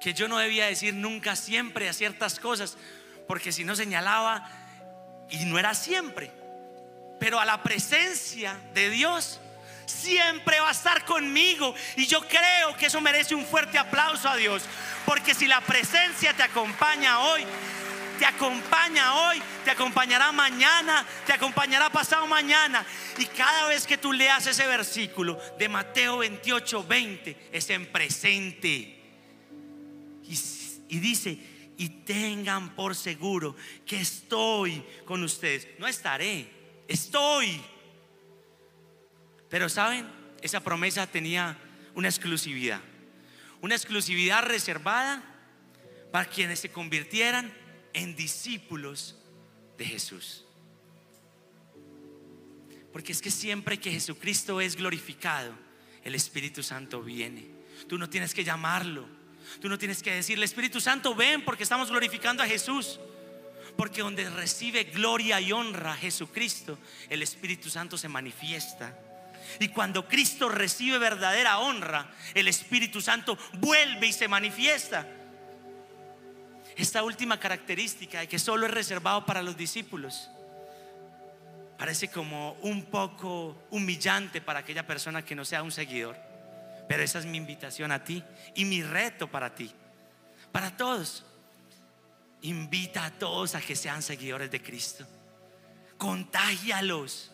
que 0.03 0.13
yo 0.13 0.29
no 0.29 0.37
debía 0.37 0.67
decir 0.67 0.93
nunca 0.93 1.35
siempre 1.35 1.89
a 1.89 1.95
ciertas 1.95 2.39
cosas, 2.39 2.77
porque 3.27 3.53
si 3.53 3.65
no 3.65 3.75
señalaba 3.75 4.47
y 5.31 5.47
no 5.47 5.59
era 5.59 5.73
siempre. 5.73 6.31
Pero 7.19 7.41
a 7.41 7.47
la 7.47 7.63
presencia 7.63 8.61
de 8.75 8.91
Dios 8.91 9.41
siempre 9.87 10.61
va 10.61 10.69
a 10.69 10.73
estar 10.73 11.05
conmigo. 11.05 11.75
Y 11.97 12.07
yo 12.07 12.21
creo 12.27 12.77
que 12.79 12.87
eso 12.87 13.01
merece 13.01 13.35
un 13.35 13.45
fuerte 13.45 13.79
aplauso 13.79 14.29
a 14.29 14.37
Dios. 14.37 14.63
Porque 15.07 15.35
si 15.35 15.47
la 15.47 15.61
presencia 15.61 16.35
te 16.35 16.43
acompaña 16.43 17.21
hoy, 17.21 17.45
te 18.19 18.27
acompaña 18.27 19.15
hoy, 19.15 19.43
te 19.65 19.71
acompañará 19.71 20.33
mañana, 20.33 21.05
te 21.27 21.33
acompañará 21.33 21.91
pasado 21.91 22.27
mañana. 22.27 22.85
Y 23.19 23.27
cada 23.27 23.69
vez 23.69 23.87
que 23.87 23.99
tú 23.99 24.13
leas 24.13 24.47
ese 24.47 24.67
versículo 24.67 25.39
de 25.59 25.69
Mateo 25.69 26.19
28, 26.19 26.85
20, 26.85 27.49
es 27.53 27.71
en 27.71 27.91
presente. 27.91 29.01
Y, 30.27 30.39
y 30.89 30.99
dice, 31.01 31.39
y 31.77 31.89
tengan 31.89 32.75
por 32.75 32.95
seguro 32.95 33.57
que 33.85 34.01
estoy 34.01 34.85
con 35.05 35.23
ustedes. 35.23 35.69
No 35.79 35.87
estaré, 35.87 36.49
estoy. 36.89 37.61
Pero 39.55 39.69
saben, 39.69 40.05
esa 40.43 40.59
promesa 40.59 41.07
tenía 41.07 41.57
una 41.95 42.09
exclusividad. 42.09 42.81
Una 43.61 43.77
exclusividad 43.77 44.43
reservada 44.43 45.23
para 46.11 46.29
quienes 46.29 46.59
se 46.59 46.73
convirtieran 46.73 47.55
en 47.93 48.17
discípulos 48.17 49.17
de 49.79 49.85
Jesús. 49.85 50.45
Porque 52.93 53.13
es 53.13 53.23
que 53.23 53.31
siempre 53.31 53.79
que 53.79 53.93
Jesucristo 53.93 54.61
es 54.61 54.75
glorificado, 54.75 55.55
el 56.03 56.17
Espíritu 56.17 56.65
Santo 56.65 57.01
viene. 57.01 57.47
Tú 57.89 57.97
no 57.97 58.11
tienes 58.11 58.35
que 58.35 58.43
llamarlo. 58.43 59.07
Tú 59.61 59.69
no 59.69 59.79
tienes 59.79 60.03
que 60.03 60.17
decirle, 60.17 60.47
Espíritu 60.47 60.81
Santo, 60.81 61.15
ven 61.15 61.45
porque 61.45 61.63
estamos 61.63 61.91
glorificando 61.91 62.43
a 62.43 62.49
Jesús. 62.49 62.99
Porque 63.77 64.01
donde 64.01 64.29
recibe 64.31 64.83
gloria 64.83 65.41
y 65.41 65.53
honra 65.53 65.95
Jesucristo, 65.95 66.77
el 67.09 67.23
Espíritu 67.23 67.71
Santo 67.71 67.97
se 67.97 68.09
manifiesta. 68.09 68.99
Y 69.61 69.69
cuando 69.69 70.07
Cristo 70.09 70.49
recibe 70.49 70.99
verdadera 70.99 71.59
honra, 71.59 72.11
el 72.35 72.49
Espíritu 72.49 73.01
Santo 73.01 73.39
vuelve 73.55 74.09
y 74.09 74.13
se 74.13 74.29
manifiesta. 74.29 75.07
Esta 76.77 77.03
última 77.05 77.39
característica 77.39 78.21
de 78.21 78.29
que 78.29 78.39
solo 78.39 78.67
es 78.67 78.73
reservado 78.73 79.25
para 79.25 79.43
los 79.43 79.57
discípulos 79.57 80.31
parece 81.85 82.09
como 82.09 82.53
un 82.63 82.85
poco 82.85 83.67
humillante 83.71 84.41
para 84.41 84.61
aquella 84.61 84.87
persona 84.87 85.25
que 85.25 85.35
no 85.35 85.45
sea 85.45 85.63
un 85.63 85.73
seguidor. 85.73 86.17
Pero 86.89 87.03
esa 87.03 87.19
es 87.19 87.27
mi 87.27 87.39
invitación 87.39 87.93
a 87.93 88.05
ti 88.05 88.23
y 88.55 88.65
mi 88.65 88.83
reto 88.83 89.29
para 89.29 89.55
ti, 89.55 89.71
para 90.53 90.77
todos. 90.77 91.25
Invita 92.43 93.07
a 93.07 93.11
todos 93.11 93.55
a 93.55 93.61
que 93.61 93.75
sean 93.75 94.03
seguidores 94.03 94.51
de 94.51 94.63
Cristo. 94.63 95.07
Contágialos. 95.97 97.31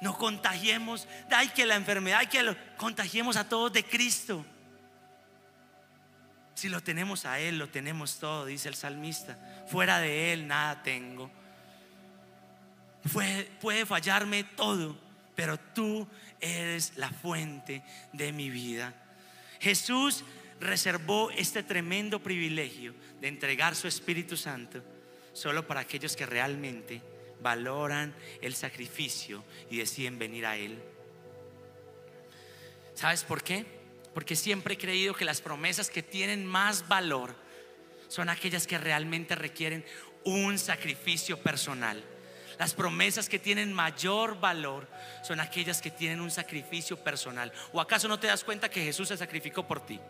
No 0.00 0.16
contagiemos, 0.18 1.08
hay 1.30 1.48
que 1.48 1.66
la 1.66 1.76
enfermedad, 1.76 2.28
que 2.28 2.42
lo 2.42 2.56
contagiemos 2.76 3.36
a 3.36 3.48
todos 3.48 3.72
de 3.72 3.84
Cristo. 3.84 4.44
Si 6.54 6.68
lo 6.68 6.82
tenemos 6.82 7.26
a 7.26 7.40
Él, 7.40 7.58
lo 7.58 7.68
tenemos 7.68 8.18
todo, 8.18 8.46
dice 8.46 8.68
el 8.68 8.74
salmista. 8.74 9.36
Fuera 9.66 9.98
de 9.98 10.32
Él 10.32 10.46
nada 10.46 10.82
tengo. 10.82 11.30
Puede, 13.12 13.44
puede 13.60 13.86
fallarme 13.86 14.44
todo, 14.44 14.96
pero 15.34 15.58
tú 15.58 16.06
eres 16.40 16.96
la 16.96 17.10
fuente 17.10 17.82
de 18.12 18.32
mi 18.32 18.50
vida. 18.50 18.94
Jesús 19.60 20.24
reservó 20.60 21.30
este 21.30 21.62
tremendo 21.62 22.22
privilegio 22.22 22.94
de 23.20 23.28
entregar 23.28 23.74
su 23.74 23.88
Espíritu 23.88 24.36
Santo 24.36 24.82
solo 25.32 25.66
para 25.66 25.80
aquellos 25.80 26.16
que 26.16 26.26
realmente 26.26 27.02
valoran 27.44 28.14
el 28.40 28.54
sacrificio 28.56 29.44
y 29.70 29.76
deciden 29.76 30.18
venir 30.18 30.46
a 30.46 30.56
Él. 30.56 30.82
¿Sabes 32.94 33.22
por 33.22 33.42
qué? 33.42 33.66
Porque 34.14 34.34
siempre 34.34 34.74
he 34.74 34.78
creído 34.78 35.14
que 35.14 35.26
las 35.26 35.42
promesas 35.42 35.90
que 35.90 36.02
tienen 36.02 36.46
más 36.46 36.88
valor 36.88 37.36
son 38.08 38.30
aquellas 38.30 38.66
que 38.66 38.78
realmente 38.78 39.34
requieren 39.34 39.84
un 40.24 40.58
sacrificio 40.58 41.38
personal. 41.38 42.02
Las 42.58 42.72
promesas 42.72 43.28
que 43.28 43.38
tienen 43.38 43.72
mayor 43.72 44.40
valor 44.40 44.88
son 45.22 45.38
aquellas 45.38 45.82
que 45.82 45.90
tienen 45.90 46.20
un 46.20 46.30
sacrificio 46.30 46.96
personal. 46.96 47.52
¿O 47.72 47.80
acaso 47.80 48.08
no 48.08 48.18
te 48.18 48.28
das 48.28 48.42
cuenta 48.42 48.70
que 48.70 48.84
Jesús 48.84 49.08
se 49.08 49.18
sacrificó 49.18 49.66
por 49.66 49.84
ti? 49.84 50.00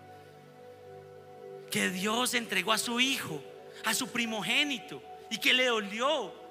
Que 1.69 1.91
Dios 1.91 2.35
entregó 2.35 2.73
a 2.73 2.79
su 2.79 3.01
Hijo, 3.01 3.43
a 3.85 3.93
su 3.93 4.09
primogénito, 4.09 5.03
y 5.31 5.39
que 5.39 5.53
le 5.53 5.67
dolió. 5.67 6.44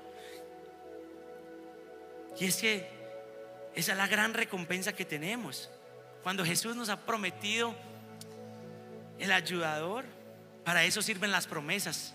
Y 2.40 2.46
es 2.46 2.58
que 2.58 2.88
esa 3.76 3.92
es 3.92 3.98
la 3.98 4.08
gran 4.08 4.34
recompensa 4.34 4.94
que 4.94 5.06
tenemos. 5.06 5.70
Cuando 6.24 6.46
Jesús 6.46 6.76
nos 6.76 6.90
ha 6.90 7.06
prometido 7.06 7.76
el 9.20 9.32
ayudador, 9.32 10.06
para 10.64 10.84
eso 10.84 11.02
sirven 11.02 11.32
las 11.32 11.48
promesas, 11.48 12.14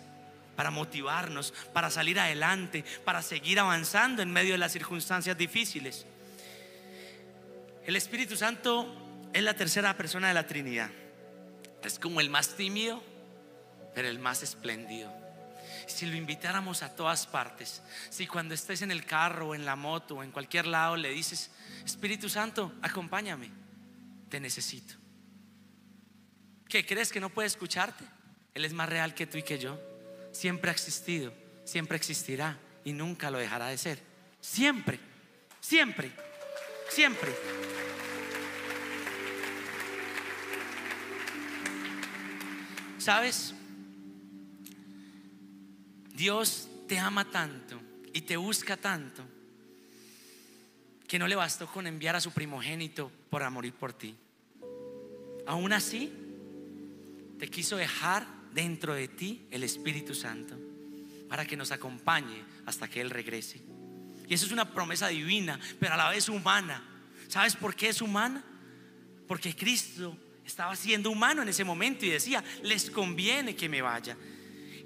para 0.56 0.70
motivarnos, 0.70 1.52
para 1.72 1.90
salir 1.90 2.18
adelante, 2.18 2.84
para 3.04 3.22
seguir 3.22 3.60
avanzando 3.60 4.22
en 4.22 4.32
medio 4.32 4.52
de 4.52 4.58
las 4.58 4.72
circunstancias 4.72 5.36
difíciles. 5.36 6.06
El 7.86 7.96
Espíritu 7.96 8.36
Santo 8.36 8.86
es 9.32 9.42
la 9.42 9.54
tercera 9.54 9.96
persona 9.96 10.28
de 10.28 10.34
la 10.34 10.46
Trinidad. 10.46 10.90
Es 11.82 11.98
como 11.98 12.20
el 12.20 12.28
más 12.28 12.56
tímido, 12.56 13.02
pero 13.94 14.08
el 14.08 14.18
más 14.18 14.42
espléndido. 14.42 15.12
Si 15.88 16.06
lo 16.06 16.16
invitáramos 16.16 16.82
a 16.82 16.94
todas 16.94 17.26
partes, 17.26 17.82
si 18.10 18.26
cuando 18.26 18.54
estés 18.54 18.82
en 18.82 18.90
el 18.90 19.04
carro 19.04 19.48
o 19.48 19.54
en 19.54 19.64
la 19.64 19.74
moto 19.74 20.16
o 20.16 20.22
en 20.22 20.30
cualquier 20.30 20.66
lado 20.66 20.96
le 20.96 21.10
dices, 21.10 21.50
Espíritu 21.84 22.28
Santo, 22.28 22.74
acompáñame, 22.82 23.50
te 24.28 24.38
necesito. 24.38 24.94
¿Qué 26.68 26.84
crees 26.84 27.10
que 27.10 27.20
no 27.20 27.30
puede 27.30 27.48
escucharte? 27.48 28.04
Él 28.54 28.64
es 28.64 28.74
más 28.74 28.88
real 28.88 29.14
que 29.14 29.26
tú 29.26 29.38
y 29.38 29.42
que 29.42 29.58
yo. 29.58 29.80
Siempre 30.32 30.70
ha 30.70 30.74
existido, 30.74 31.32
siempre 31.64 31.96
existirá 31.96 32.58
y 32.84 32.92
nunca 32.92 33.30
lo 33.30 33.38
dejará 33.38 33.68
de 33.68 33.78
ser. 33.78 34.02
Siempre, 34.40 35.00
siempre, 35.60 36.12
siempre. 36.90 37.34
¿Sabes? 42.98 43.54
Dios 46.18 46.68
te 46.88 46.98
ama 46.98 47.30
tanto 47.30 47.80
y 48.12 48.22
te 48.22 48.36
busca 48.36 48.76
tanto 48.76 49.24
que 51.06 51.16
no 51.16 51.28
le 51.28 51.36
bastó 51.36 51.68
con 51.68 51.86
enviar 51.86 52.16
a 52.16 52.20
su 52.20 52.32
primogénito 52.32 53.12
para 53.30 53.50
morir 53.50 53.72
por 53.72 53.92
ti. 53.92 54.16
Aún 55.46 55.72
así, 55.72 56.12
te 57.38 57.46
quiso 57.48 57.76
dejar 57.76 58.26
dentro 58.52 58.94
de 58.94 59.06
ti 59.06 59.46
el 59.52 59.62
Espíritu 59.62 60.12
Santo 60.12 60.58
para 61.28 61.46
que 61.46 61.56
nos 61.56 61.70
acompañe 61.70 62.42
hasta 62.66 62.88
que 62.88 63.00
Él 63.00 63.10
regrese. 63.10 63.62
Y 64.26 64.34
eso 64.34 64.44
es 64.44 64.52
una 64.52 64.74
promesa 64.74 65.06
divina, 65.06 65.60
pero 65.78 65.94
a 65.94 65.96
la 65.96 66.10
vez 66.10 66.28
humana. 66.28 66.82
¿Sabes 67.28 67.54
por 67.54 67.76
qué 67.76 67.90
es 67.90 68.02
humana? 68.02 68.44
Porque 69.28 69.54
Cristo 69.54 70.18
estaba 70.44 70.74
siendo 70.74 71.12
humano 71.12 71.42
en 71.42 71.48
ese 71.48 71.62
momento 71.62 72.04
y 72.04 72.10
decía, 72.10 72.42
les 72.64 72.90
conviene 72.90 73.54
que 73.54 73.68
me 73.68 73.82
vaya. 73.82 74.16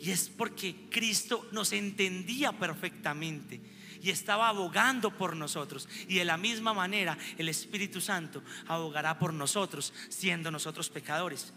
Y 0.02 0.10
es 0.10 0.28
porque 0.28 0.74
Cristo 0.90 1.48
nos 1.52 1.72
entendía 1.72 2.50
perfectamente 2.50 3.60
y 4.02 4.10
estaba 4.10 4.48
abogando 4.48 5.16
por 5.16 5.36
nosotros. 5.36 5.88
Y 6.08 6.16
de 6.16 6.24
la 6.24 6.36
misma 6.36 6.74
manera 6.74 7.16
el 7.38 7.48
Espíritu 7.48 8.00
Santo 8.00 8.42
abogará 8.66 9.16
por 9.16 9.32
nosotros, 9.32 9.94
siendo 10.08 10.50
nosotros 10.50 10.90
pecadores. 10.90 11.52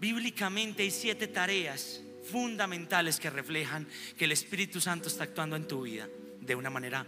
Bíblicamente 0.00 0.82
hay 0.82 0.90
siete 0.90 1.28
tareas 1.28 2.00
fundamentales 2.32 3.20
que 3.20 3.28
reflejan 3.28 3.86
que 4.16 4.24
el 4.24 4.32
Espíritu 4.32 4.80
Santo 4.80 5.08
está 5.08 5.24
actuando 5.24 5.56
en 5.56 5.68
tu 5.68 5.82
vida 5.82 6.08
de 6.40 6.54
una 6.54 6.70
manera 6.70 7.06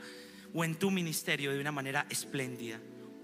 o 0.53 0.63
en 0.63 0.75
tu 0.75 0.91
ministerio 0.91 1.53
de 1.53 1.61
una 1.61 1.73
manera 1.73 2.05
espléndida. 2.11 2.79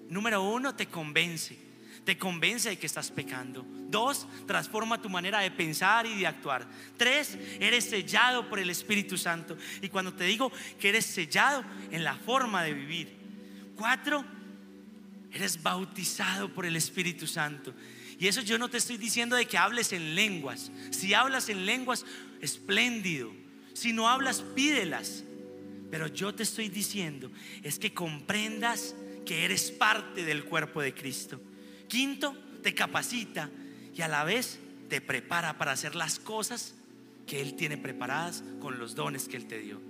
Número 0.09 0.43
uno, 0.43 0.75
te 0.75 0.87
convence. 0.87 1.68
Te 2.09 2.17
convence 2.17 2.71
de 2.71 2.79
que 2.79 2.87
estás 2.87 3.11
pecando. 3.11 3.67
Dos, 3.91 4.27
transforma 4.47 5.03
tu 5.03 5.11
manera 5.11 5.41
de 5.41 5.51
pensar 5.51 6.07
y 6.07 6.19
de 6.19 6.27
actuar. 6.27 6.67
Tres, 6.97 7.37
eres 7.61 7.85
sellado 7.85 8.49
por 8.49 8.59
el 8.59 8.71
Espíritu 8.71 9.19
Santo. 9.19 9.59
Y 9.83 9.91
cuando 9.91 10.15
te 10.15 10.25
digo 10.25 10.51
que 10.81 10.89
eres 10.89 11.05
sellado 11.05 11.63
en 11.91 12.05
la 12.05 12.15
forma 12.15 12.63
de 12.63 12.73
vivir. 12.73 13.15
Cuatro, 13.77 14.25
eres 15.31 15.63
bautizado 15.63 16.51
por 16.55 16.65
el 16.65 16.77
Espíritu 16.77 17.27
Santo. 17.27 17.75
Y 18.19 18.27
eso 18.27 18.41
yo 18.41 18.57
no 18.57 18.71
te 18.71 18.79
estoy 18.79 18.97
diciendo 18.97 19.37
de 19.37 19.45
que 19.45 19.59
hables 19.59 19.93
en 19.93 20.15
lenguas. 20.15 20.73
Si 20.89 21.13
hablas 21.13 21.51
en 21.51 21.67
lenguas, 21.67 22.07
espléndido. 22.41 23.31
Si 23.75 23.93
no 23.93 24.09
hablas, 24.09 24.41
pídelas. 24.41 25.25
Pero 25.91 26.07
yo 26.07 26.35
te 26.35 26.45
estoy 26.45 26.71
diciendo 26.71 27.31
es 27.63 27.79
que 27.79 27.93
comprendas 27.93 28.95
que 29.27 29.45
eres 29.45 29.71
parte 29.71 30.25
del 30.25 30.47
cuerpo 30.47 30.81
de 30.81 30.95
Cristo. 30.95 31.39
Quinto, 31.89 32.37
te 32.63 32.75
capacita 32.75 33.51
y 33.95 34.03
a 34.03 34.09
la 34.09 34.25
vez 34.25 34.59
te 34.89 35.01
prepara 35.01 35.59
para 35.59 35.73
hacer 35.73 35.95
las 35.95 36.19
cosas 36.19 36.75
que 37.27 37.41
Él 37.41 37.55
tiene 37.55 37.77
preparadas 37.77 38.43
con 38.61 38.79
los 38.79 38.95
dones 38.95 39.29
que 39.29 39.37
Él 39.37 39.47
te 39.47 39.59
dio. 39.59 39.81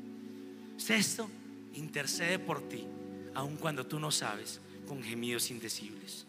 Sexto, 0.76 1.28
intercede 1.74 2.38
por 2.38 2.68
ti, 2.68 2.87
aun 3.34 3.56
cuando 3.56 3.87
tú 3.87 3.98
no 3.98 4.11
sabes, 4.11 4.61
con 4.87 5.02
gemidos 5.02 5.50
indecibles. 5.50 6.26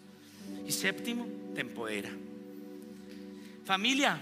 Y 0.67 0.71
séptimo, 0.71 1.27
te 1.55 1.61
empodera. 1.61 2.09
Familia, 3.65 4.19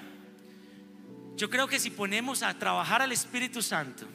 yo 1.35 1.49
creo 1.49 1.67
que 1.67 1.79
si 1.79 1.89
ponemos 1.89 2.43
a 2.43 2.57
trabajar 2.57 3.01
al 3.01 3.11
Espíritu 3.11 3.61
Santo, 3.61 4.05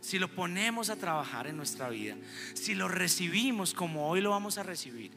si 0.00 0.18
lo 0.18 0.28
ponemos 0.28 0.90
a 0.90 0.96
trabajar 0.96 1.46
en 1.46 1.56
nuestra 1.56 1.88
vida, 1.88 2.16
si 2.54 2.74
lo 2.74 2.88
recibimos 2.88 3.72
como 3.72 4.08
hoy 4.08 4.20
lo 4.20 4.30
vamos 4.30 4.58
a 4.58 4.62
recibir, 4.62 5.12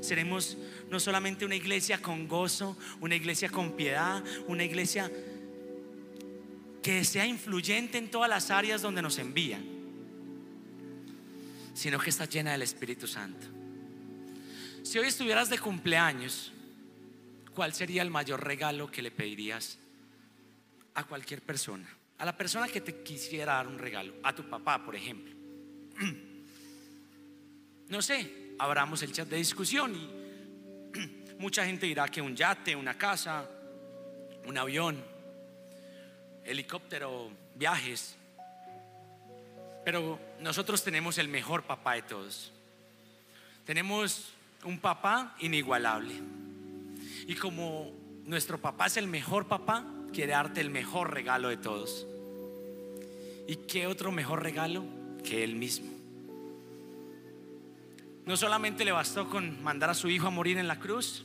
seremos 0.00 0.56
no 0.90 0.98
solamente 0.98 1.44
una 1.44 1.54
iglesia 1.54 2.00
con 2.00 2.26
gozo, 2.28 2.76
una 3.00 3.14
iglesia 3.14 3.48
con 3.48 3.72
piedad, 3.72 4.22
una 4.46 4.64
iglesia 4.64 5.10
que 6.82 7.04
sea 7.04 7.26
influyente 7.26 7.98
en 7.98 8.10
todas 8.10 8.28
las 8.30 8.50
áreas 8.50 8.82
donde 8.82 9.02
nos 9.02 9.18
envían, 9.18 9.64
sino 11.74 11.98
que 11.98 12.10
está 12.10 12.24
llena 12.24 12.52
del 12.52 12.62
Espíritu 12.62 13.06
Santo. 13.06 13.46
Si 14.82 14.98
hoy 14.98 15.06
estuvieras 15.08 15.50
de 15.50 15.58
cumpleaños, 15.58 16.52
¿cuál 17.54 17.74
sería 17.74 18.02
el 18.02 18.10
mayor 18.10 18.42
regalo 18.44 18.90
que 18.90 19.02
le 19.02 19.10
pedirías 19.10 19.78
a 20.94 21.04
cualquier 21.04 21.42
persona? 21.42 22.00
a 22.20 22.24
la 22.26 22.36
persona 22.36 22.68
que 22.68 22.82
te 22.82 23.02
quisiera 23.02 23.54
dar 23.54 23.66
un 23.66 23.78
regalo, 23.78 24.12
a 24.22 24.34
tu 24.34 24.48
papá, 24.48 24.84
por 24.84 24.94
ejemplo. 24.94 25.34
No 27.88 28.00
sé, 28.02 28.49
abramos 28.60 29.02
el 29.02 29.12
chat 29.12 29.26
de 29.26 29.36
discusión 29.36 29.96
y 29.96 31.34
mucha 31.38 31.64
gente 31.64 31.86
dirá 31.86 32.08
que 32.08 32.20
un 32.20 32.36
yate, 32.36 32.76
una 32.76 32.96
casa, 32.96 33.48
un 34.46 34.58
avión, 34.58 35.02
helicóptero, 36.44 37.30
viajes. 37.54 38.16
Pero 39.84 40.20
nosotros 40.40 40.84
tenemos 40.84 41.16
el 41.16 41.28
mejor 41.28 41.62
papá 41.62 41.94
de 41.94 42.02
todos. 42.02 42.52
Tenemos 43.64 44.32
un 44.64 44.78
papá 44.78 45.34
inigualable. 45.40 46.14
Y 47.26 47.34
como 47.36 47.90
nuestro 48.26 48.58
papá 48.58 48.86
es 48.86 48.98
el 48.98 49.06
mejor 49.06 49.46
papá, 49.46 49.86
quiere 50.12 50.32
darte 50.32 50.60
el 50.60 50.68
mejor 50.68 51.14
regalo 51.14 51.48
de 51.48 51.56
todos. 51.56 52.06
¿Y 53.48 53.56
qué 53.56 53.86
otro 53.86 54.12
mejor 54.12 54.42
regalo 54.42 54.84
que 55.24 55.44
Él 55.44 55.54
mismo? 55.56 55.89
No 58.26 58.36
solamente 58.36 58.84
le 58.84 58.92
bastó 58.92 59.28
con 59.28 59.62
mandar 59.62 59.90
a 59.90 59.94
su 59.94 60.08
hijo 60.08 60.26
a 60.26 60.30
morir 60.30 60.58
en 60.58 60.68
la 60.68 60.78
cruz 60.78 61.24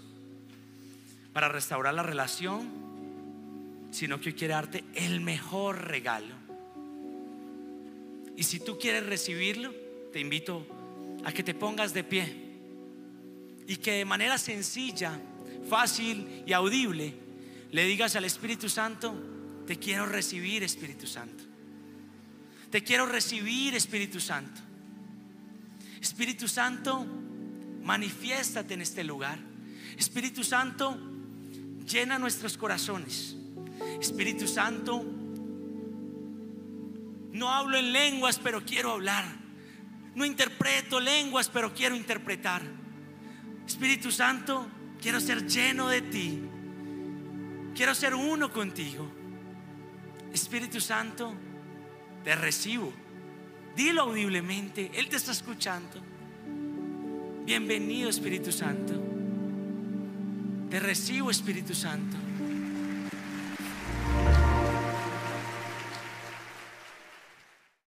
para 1.34 1.50
restaurar 1.50 1.94
la 1.94 2.04
relación, 2.04 2.70
sino 3.92 4.20
que 4.20 4.34
quiere 4.34 4.54
darte 4.54 4.84
el 4.96 5.22
mejor 5.22 5.88
regalo. 5.88 6.36
Y 8.38 8.44
si 8.44 8.60
tú 8.60 8.78
quieres 8.78 9.06
recibirlo, 9.06 9.74
te 10.12 10.20
invito 10.20 10.66
a 11.24 11.32
que 11.32 11.44
te 11.44 11.54
pongas 11.54 11.94
de 11.94 12.04
pie 12.04 12.36
y 13.68 13.78
que 13.78 13.94
de 13.94 14.06
manera 14.06 14.38
sencilla, 14.38 15.20
fácil 15.70 16.44
y 16.46 16.54
audible 16.54 17.14
le 17.72 17.86
digas 17.86 18.16
al 18.16 18.26
Espíritu 18.26 18.70
Santo, 18.70 19.14
te 19.66 19.78
quiero 19.78 20.06
recibir 20.06 20.64
Espíritu 20.64 21.08
Santo. 21.08 21.44
Te 22.70 22.84
quiero 22.84 23.06
recibir, 23.06 23.74
Espíritu 23.74 24.20
Santo. 24.20 24.62
Espíritu 26.06 26.48
Santo, 26.48 27.04
manifiéstate 27.82 28.76
en 28.76 28.82
este 28.82 29.04
lugar. 29.04 29.40
Espíritu 29.98 30.44
Santo, 30.44 30.96
llena 31.84 32.20
nuestros 32.20 32.60
corazones. 32.60 33.36
Espíritu 34.00 34.48
Santo, 34.48 35.04
no 37.32 37.50
hablo 37.50 37.80
en 37.80 37.92
lenguas, 37.92 38.38
pero 38.38 38.64
quiero 38.64 38.92
hablar. 38.92 39.26
No 40.14 40.26
interpreto 40.26 41.00
lenguas, 41.00 41.50
pero 41.50 41.74
quiero 41.74 41.96
interpretar. 41.96 42.62
Espíritu 43.66 44.12
Santo, 44.12 44.68
quiero 45.02 45.20
ser 45.20 45.48
lleno 45.48 45.88
de 45.88 46.04
ti. 46.04 46.40
Quiero 47.74 47.96
ser 47.96 48.14
uno 48.14 48.54
contigo. 48.54 49.12
Espíritu 50.32 50.80
Santo, 50.80 51.34
te 52.24 52.36
recibo. 52.36 52.94
Dilo 53.76 54.04
audiblemente, 54.04 54.90
Él 54.94 55.10
te 55.10 55.18
está 55.18 55.34
escuchando. 55.34 56.00
Bienvenido 57.44 58.10
Espíritu 58.10 58.52
Santo. 58.52 58.94
Te 60.70 60.80
recibo 60.80 61.30
Espíritu 61.30 61.76
Santo. 61.76 62.16